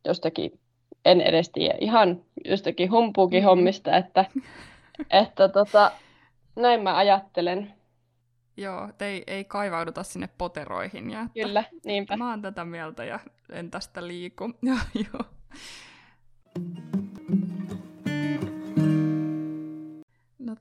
jostakin 0.05 0.61
en 1.05 1.21
edes 1.21 1.51
tiedä, 1.51 1.75
ihan 1.81 2.23
jostakin 2.45 2.91
humpuukin 2.91 3.43
mm. 3.43 3.47
hommista, 3.47 3.97
että, 3.97 4.25
että 5.23 5.49
tota, 5.49 5.93
näin 6.57 6.83
mä 6.83 6.97
ajattelen. 6.97 7.73
Joo, 8.57 8.89
ei, 9.01 9.25
ei 9.27 9.45
kaivauduta 9.45 10.03
sinne 10.03 10.29
poteroihin. 10.39 11.11
Ja 11.11 11.21
että 11.21 11.33
Kyllä, 11.35 11.65
niinpä. 11.85 12.17
Mä 12.17 12.31
oon 12.31 12.43
tätä 12.43 12.65
mieltä 12.65 13.05
ja 13.05 13.21
en 13.53 13.71
tästä 13.71 14.07
liiku. 14.07 14.53
Ja, 14.63 14.75
joo. 15.13 15.25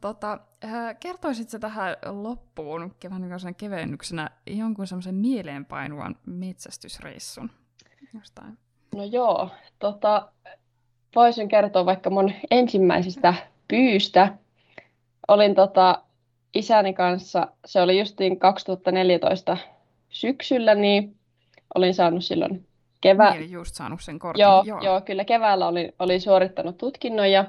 Tota, 0.05 0.39
äh, 0.63 0.95
kertoisitko 1.00 1.59
tähän 1.59 1.95
loppuun 2.05 2.95
vähän 3.09 3.55
kevennyksenä 3.55 4.29
jonkun 4.47 4.88
semmoisen 4.88 5.15
mieleenpainuvan 5.15 6.15
metsästysreissun 6.25 7.50
jostain? 8.13 8.57
No 8.95 9.03
joo, 9.03 9.50
tota, 9.79 10.31
voisin 11.15 11.47
kertoa 11.47 11.85
vaikka 11.85 12.09
mun 12.09 12.31
ensimmäisestä 12.51 13.33
pyystä. 13.67 14.33
Olin 15.27 15.55
tota, 15.55 16.03
isäni 16.53 16.93
kanssa, 16.93 17.47
se 17.65 17.81
oli 17.81 18.00
justiin 18.00 18.39
2014 18.39 19.57
syksyllä, 20.09 20.75
niin 20.75 21.15
olin 21.75 21.93
saanut 21.93 22.25
silloin 22.25 22.67
kevää... 23.01 23.33
Niin, 23.33 23.51
just 23.51 23.75
saanut 23.75 24.01
sen 24.01 24.19
kortin. 24.19 24.41
Joo, 24.41 24.63
joo. 24.65 24.81
joo 24.81 25.01
kyllä 25.01 25.25
keväällä 25.25 25.67
olin, 25.67 25.93
olin 26.00 26.21
suorittanut 26.21 26.77
tutkinnon 26.77 27.31
ja 27.31 27.45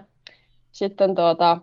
sitten 0.72 1.14
tuota, 1.14 1.60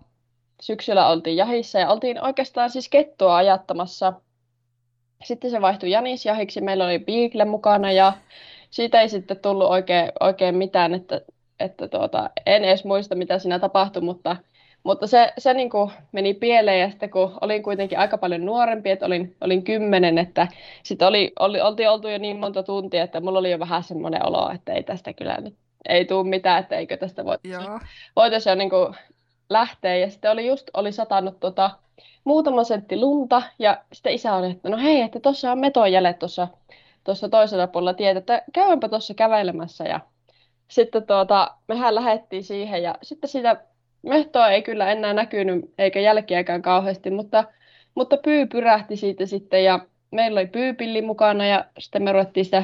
syksyllä 0.64 1.08
oltiin 1.08 1.38
jahissa 1.38 1.80
ja 1.80 1.90
oltiin 1.90 2.24
oikeastaan 2.24 2.70
siis 2.70 2.90
kettua 2.90 3.36
ajattamassa. 3.36 4.14
Sitten 5.24 5.52
se 5.52 5.62
vaihtui 5.62 5.92
janisjahiksi, 5.92 6.62
meillä 6.62 6.86
oli 6.86 7.00
Beagle 7.00 7.46
mukana 7.46 7.92
ja 7.92 8.14
siitä 8.70 9.02
ei 9.02 9.10
sitten 9.10 9.40
tullut 9.40 9.70
oikein, 9.70 10.12
oikein 10.20 10.56
mitään, 10.56 10.94
että, 10.94 11.22
että 11.60 11.88
tuota, 11.88 12.30
en 12.46 12.66
edes 12.66 12.86
muista 12.86 13.16
mitä 13.16 13.40
siinä 13.40 13.60
tapahtui, 13.60 14.02
mutta, 14.02 14.36
mutta 14.84 15.08
se, 15.08 15.34
se 15.38 15.54
niin 15.54 15.70
kuin 15.70 15.92
meni 16.12 16.34
pieleen 16.34 16.82
ja 16.82 16.90
sitten 16.90 17.10
kun 17.10 17.38
olin 17.42 17.64
kuitenkin 17.64 18.00
aika 18.00 18.18
paljon 18.18 18.46
nuorempi, 18.46 18.90
että 18.90 19.06
olin, 19.06 19.36
olin 19.42 19.64
kymmenen, 19.64 20.18
että 20.18 20.48
sitten 20.84 21.08
oli, 21.08 21.32
oli, 21.40 21.62
oltiin 21.62 21.90
oltu 21.90 22.08
jo 22.08 22.18
niin 22.18 22.38
monta 22.40 22.64
tuntia, 22.64 23.04
että 23.04 23.22
mulla 23.22 23.40
oli 23.40 23.52
jo 23.52 23.60
vähän 23.60 23.84
semmoinen 23.84 24.26
olo, 24.26 24.52
että 24.52 24.74
ei 24.74 24.84
tästä 24.84 25.14
kyllä 25.14 25.38
nyt 25.42 25.56
ei 25.90 26.06
tule 26.06 26.30
mitään, 26.30 26.60
että 26.60 26.76
eikö 26.76 26.98
tästä 26.98 27.26
voitaisiin 27.26 27.80
voitaisi 28.16 28.50
jo 28.50 28.56
niin 28.56 28.70
kuin 28.70 28.96
lähteä. 29.50 29.96
Ja 29.96 30.10
sitten 30.10 30.32
oli 30.32 30.48
just 30.48 30.70
oli 30.74 30.92
satanut 30.92 31.40
tota, 31.40 31.72
muutama 32.24 32.64
sentti 32.64 32.98
lunta. 32.98 33.42
Ja 33.60 33.84
sitten 33.94 34.14
isä 34.14 34.36
oli, 34.36 34.52
että 34.52 34.70
no 34.70 34.78
hei, 34.78 35.02
että 35.02 35.20
tuossa 35.20 35.52
on 35.52 35.60
metojäljet 35.60 36.20
tuossa 36.20 36.48
tuossa 37.04 37.30
toisella 37.30 37.68
puolella 37.68 37.94
tietä, 37.94 38.20
että 38.20 38.44
käydäänpä 38.54 38.90
tuossa 38.90 39.14
kävelemässä. 39.14 39.84
Ja 39.84 40.00
sitten 40.68 41.08
tuota, 41.08 41.52
mehän 41.68 41.96
lähdettiin 41.96 42.44
siihen 42.44 42.84
ja 42.84 42.96
sitten 43.02 43.30
sitä 43.30 43.58
mehtoa 44.02 44.50
ei 44.50 44.62
kyllä 44.62 44.92
enää 44.92 45.14
näkynyt 45.14 45.74
eikä 45.78 46.00
jälkiäkään 46.00 46.62
kauheasti, 46.62 47.12
mutta, 47.12 47.44
mutta 47.96 48.18
pyy 48.18 48.46
pyrähti 48.46 48.96
siitä 48.98 49.26
sitten 49.26 49.64
ja 49.64 49.80
meillä 50.12 50.40
oli 50.40 50.48
pyypilli 50.48 51.02
mukana 51.02 51.46
ja 51.46 51.66
sitten 51.80 52.04
me 52.04 52.12
ruvettiin 52.12 52.46
sitä 52.46 52.64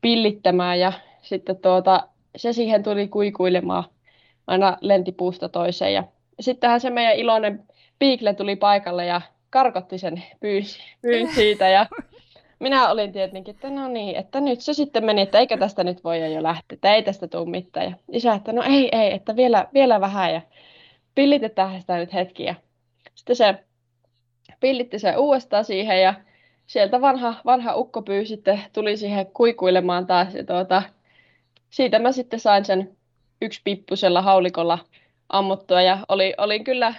pillittämään 0.00 0.80
ja 0.80 0.92
sitten 1.22 1.56
tuota, 1.56 2.08
se 2.36 2.52
siihen 2.52 2.82
tuli 2.82 3.08
kuikuilemaan 3.08 3.84
aina 4.46 4.78
lentipuusta 4.80 5.48
toiseen. 5.48 5.94
Ja 5.94 6.04
sittenhän 6.40 6.80
se 6.80 6.90
meidän 6.90 7.16
iloinen 7.16 7.64
piikle 7.98 8.34
tuli 8.34 8.56
paikalle 8.56 9.06
ja 9.06 9.20
karkotti 9.50 9.98
sen 9.98 10.22
pyyn, 10.40 10.62
pyyn 11.02 11.34
siitä. 11.34 11.68
Ja 11.68 11.86
minä 12.58 12.90
olin 12.90 13.12
tietenkin, 13.12 13.54
että 13.54 13.70
no 13.70 13.88
niin, 13.88 14.16
että 14.16 14.40
nyt 14.40 14.60
se 14.60 14.74
sitten 14.74 15.04
meni, 15.04 15.20
että 15.20 15.38
eikö 15.38 15.56
tästä 15.56 15.84
nyt 15.84 16.04
voi 16.04 16.34
jo 16.34 16.42
lähteä, 16.42 16.74
että 16.74 16.94
ei 16.94 17.02
tästä 17.02 17.28
tule 17.28 17.50
mitään. 17.50 17.86
Ja 17.86 17.96
isä, 18.12 18.34
että 18.34 18.52
no 18.52 18.62
ei, 18.62 18.88
ei, 18.92 19.14
että 19.14 19.36
vielä, 19.36 19.68
vielä 19.74 20.00
vähän 20.00 20.34
ja 20.34 20.40
pillitetään 21.14 21.80
sitä 21.80 21.96
nyt 21.96 22.12
hetki. 22.12 22.44
Ja 22.44 22.54
sitten 23.14 23.36
se 23.36 23.54
pillitti 24.60 24.98
se 24.98 25.16
uudestaan 25.16 25.64
siihen 25.64 26.02
ja 26.02 26.14
sieltä 26.66 27.00
vanha, 27.00 27.34
vanha 27.44 27.74
ukkopyy 27.74 28.24
sitten 28.24 28.60
tuli 28.72 28.96
siihen 28.96 29.26
kuikuilemaan 29.26 30.06
taas. 30.06 30.34
Ja 30.34 30.44
tuota, 30.44 30.82
siitä 31.70 31.98
mä 31.98 32.12
sitten 32.12 32.40
sain 32.40 32.64
sen 32.64 32.96
yksi 33.42 33.60
pippusella 33.64 34.22
haulikolla 34.22 34.78
ammuttua 35.28 35.82
ja 35.82 35.98
oli, 36.08 36.34
oli, 36.38 36.60
kyllä, 36.60 36.94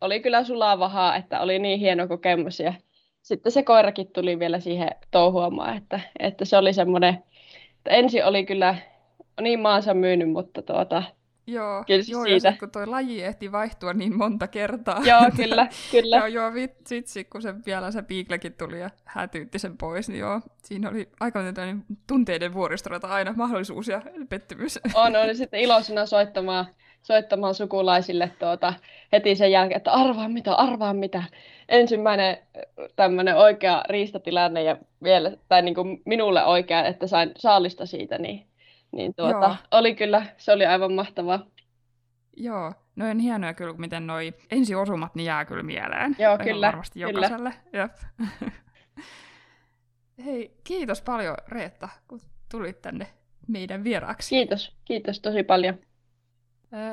oli 0.00 0.20
kyllä 0.20 0.44
sulavahaa, 0.44 1.16
että 1.16 1.40
oli 1.40 1.58
niin 1.58 1.80
hieno 1.80 2.08
kokemus 2.08 2.60
ja 2.60 2.74
sitten 3.22 3.52
se 3.52 3.62
koirakin 3.62 4.12
tuli 4.12 4.38
vielä 4.38 4.60
siihen 4.60 4.90
touhuamaan, 5.10 5.76
että, 5.76 6.00
että 6.18 6.44
se 6.44 6.56
oli 6.56 6.72
semmoinen, 6.72 7.14
että 7.76 7.90
ensin 7.90 8.24
oli 8.24 8.46
kyllä 8.46 8.74
niin 9.40 9.60
maansa 9.60 9.94
myynyt, 9.94 10.30
mutta 10.30 10.62
tuota, 10.62 11.02
Joo, 11.46 11.84
kyllä 11.86 12.04
joo 12.08 12.24
siitä. 12.24 12.48
ja 12.48 12.52
sit, 12.52 12.60
kun 12.60 12.70
toi 12.70 12.86
laji 12.86 13.22
ehti 13.22 13.52
vaihtua 13.52 13.92
niin 13.92 14.16
monta 14.16 14.48
kertaa. 14.48 15.00
Joo, 15.04 15.30
kyllä, 15.36 15.68
kyllä. 15.90 16.16
joo, 16.16 16.26
joo 16.26 16.54
vitsi, 16.54 17.24
kun 17.24 17.42
se 17.42 17.54
vielä 17.66 17.90
se 17.90 18.02
piiklekin 18.02 18.52
tuli 18.52 18.80
ja 18.80 18.90
hätyytti 19.04 19.58
sen 19.58 19.78
pois, 19.78 20.08
niin 20.08 20.20
joo, 20.20 20.40
siinä 20.62 20.90
oli 20.90 21.08
aika 21.20 21.40
tunteiden 22.06 22.54
vuoristorata 22.54 23.08
aina 23.08 23.32
mahdollisuus 23.36 23.88
ja 23.88 24.02
pettymys. 24.28 24.78
On, 24.94 25.16
oli 25.16 25.34
sitten 25.34 25.60
iloisena 25.60 26.06
soittamaan, 26.06 26.66
soittamaan 27.02 27.54
sukulaisille 27.54 28.30
tuota, 28.38 28.74
heti 29.12 29.34
sen 29.34 29.52
jälkeen, 29.52 29.76
että 29.76 29.92
arvaa 29.92 30.28
mitä, 30.28 30.54
arvaa 30.54 30.94
mitä. 30.94 31.22
Ensimmäinen 31.68 32.38
tämmöinen 32.96 33.36
oikea 33.36 33.84
riistatilanne 33.88 34.62
ja 34.62 34.76
vielä, 35.02 35.32
tai 35.48 35.62
niin 35.62 35.74
kuin 35.74 36.02
minulle 36.04 36.44
oikea, 36.44 36.84
että 36.84 37.06
sain 37.06 37.32
saalista 37.36 37.86
siitä, 37.86 38.18
niin 38.18 38.46
niin 38.94 39.14
tuota, 39.14 39.56
oli 39.70 39.94
kyllä, 39.94 40.26
se 40.36 40.52
oli 40.52 40.66
aivan 40.66 40.92
mahtavaa. 40.92 41.46
Joo, 42.36 42.72
no 42.96 43.10
on 43.10 43.18
hienoja 43.18 43.54
kyllä, 43.54 43.74
miten 43.76 44.06
noi 44.06 44.34
ensiosumat 44.50 45.14
niin 45.14 45.26
jää 45.26 45.44
kyllä 45.44 45.62
mieleen. 45.62 46.16
Joo, 46.18 46.38
kyllä. 46.38 46.66
varmasti 46.66 47.00
kyllä. 47.00 47.12
jokaiselle. 47.12 47.54
Jep. 47.72 47.92
Hei, 50.24 50.56
kiitos 50.64 51.02
paljon 51.02 51.36
Reetta, 51.48 51.88
kun 52.08 52.20
tulit 52.50 52.82
tänne 52.82 53.06
meidän 53.48 53.84
vieraaksi. 53.84 54.28
Kiitos, 54.28 54.76
kiitos 54.84 55.20
tosi 55.20 55.42
paljon. 55.42 55.78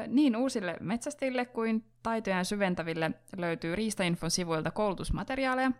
niin 0.07 0.35
uusille 0.35 0.77
metsästille 0.79 1.45
kuin 1.45 1.85
taitojen 2.03 2.45
syventäville 2.45 3.11
löytyy 3.37 3.75
Riistainfon 3.75 4.31
sivuilta 4.31 4.71
koulutusmateriaaleja, 4.71 5.71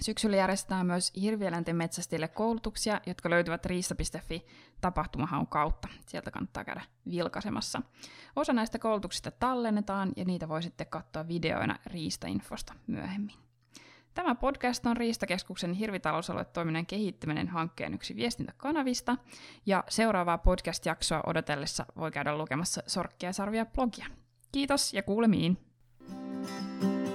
Syksyllä 0.00 0.36
järjestetään 0.36 0.86
myös 0.86 1.12
hirvieläinten 1.20 1.76
metsästille 1.76 2.28
koulutuksia, 2.28 3.00
jotka 3.06 3.30
löytyvät 3.30 3.66
riista.fi 3.66 4.46
tapahtumahaun 4.80 5.46
kautta. 5.46 5.88
Sieltä 6.06 6.30
kannattaa 6.30 6.64
käydä 6.64 6.82
vilkaisemassa. 7.10 7.82
Osa 8.36 8.52
näistä 8.52 8.78
koulutuksista 8.78 9.30
tallennetaan 9.30 10.12
ja 10.16 10.24
niitä 10.24 10.48
voi 10.48 10.62
sitten 10.62 10.86
katsoa 10.86 11.28
videoina 11.28 11.78
Riista-infosta 11.86 12.74
myöhemmin. 12.86 13.36
Tämä 14.14 14.34
podcast 14.34 14.86
on 14.86 14.96
Riistakeskuksen 14.96 15.72
hirvitalousaluetoiminnan 15.72 16.86
kehittäminen 16.86 17.48
hankkeen 17.48 17.94
yksi 17.94 18.16
viestintäkanavista, 18.16 19.16
ja 19.66 19.84
seuraavaa 19.88 20.38
podcast-jaksoa 20.38 21.22
odotellessa 21.26 21.86
voi 21.96 22.10
käydä 22.10 22.38
lukemassa 22.38 22.82
Sorkkia 22.86 23.32
Sarvia 23.32 23.66
blogia. 23.66 24.06
Kiitos 24.52 24.94
ja 24.94 25.02
kuulemiin! 25.02 25.58
thank 26.10 26.84
you 26.84 27.09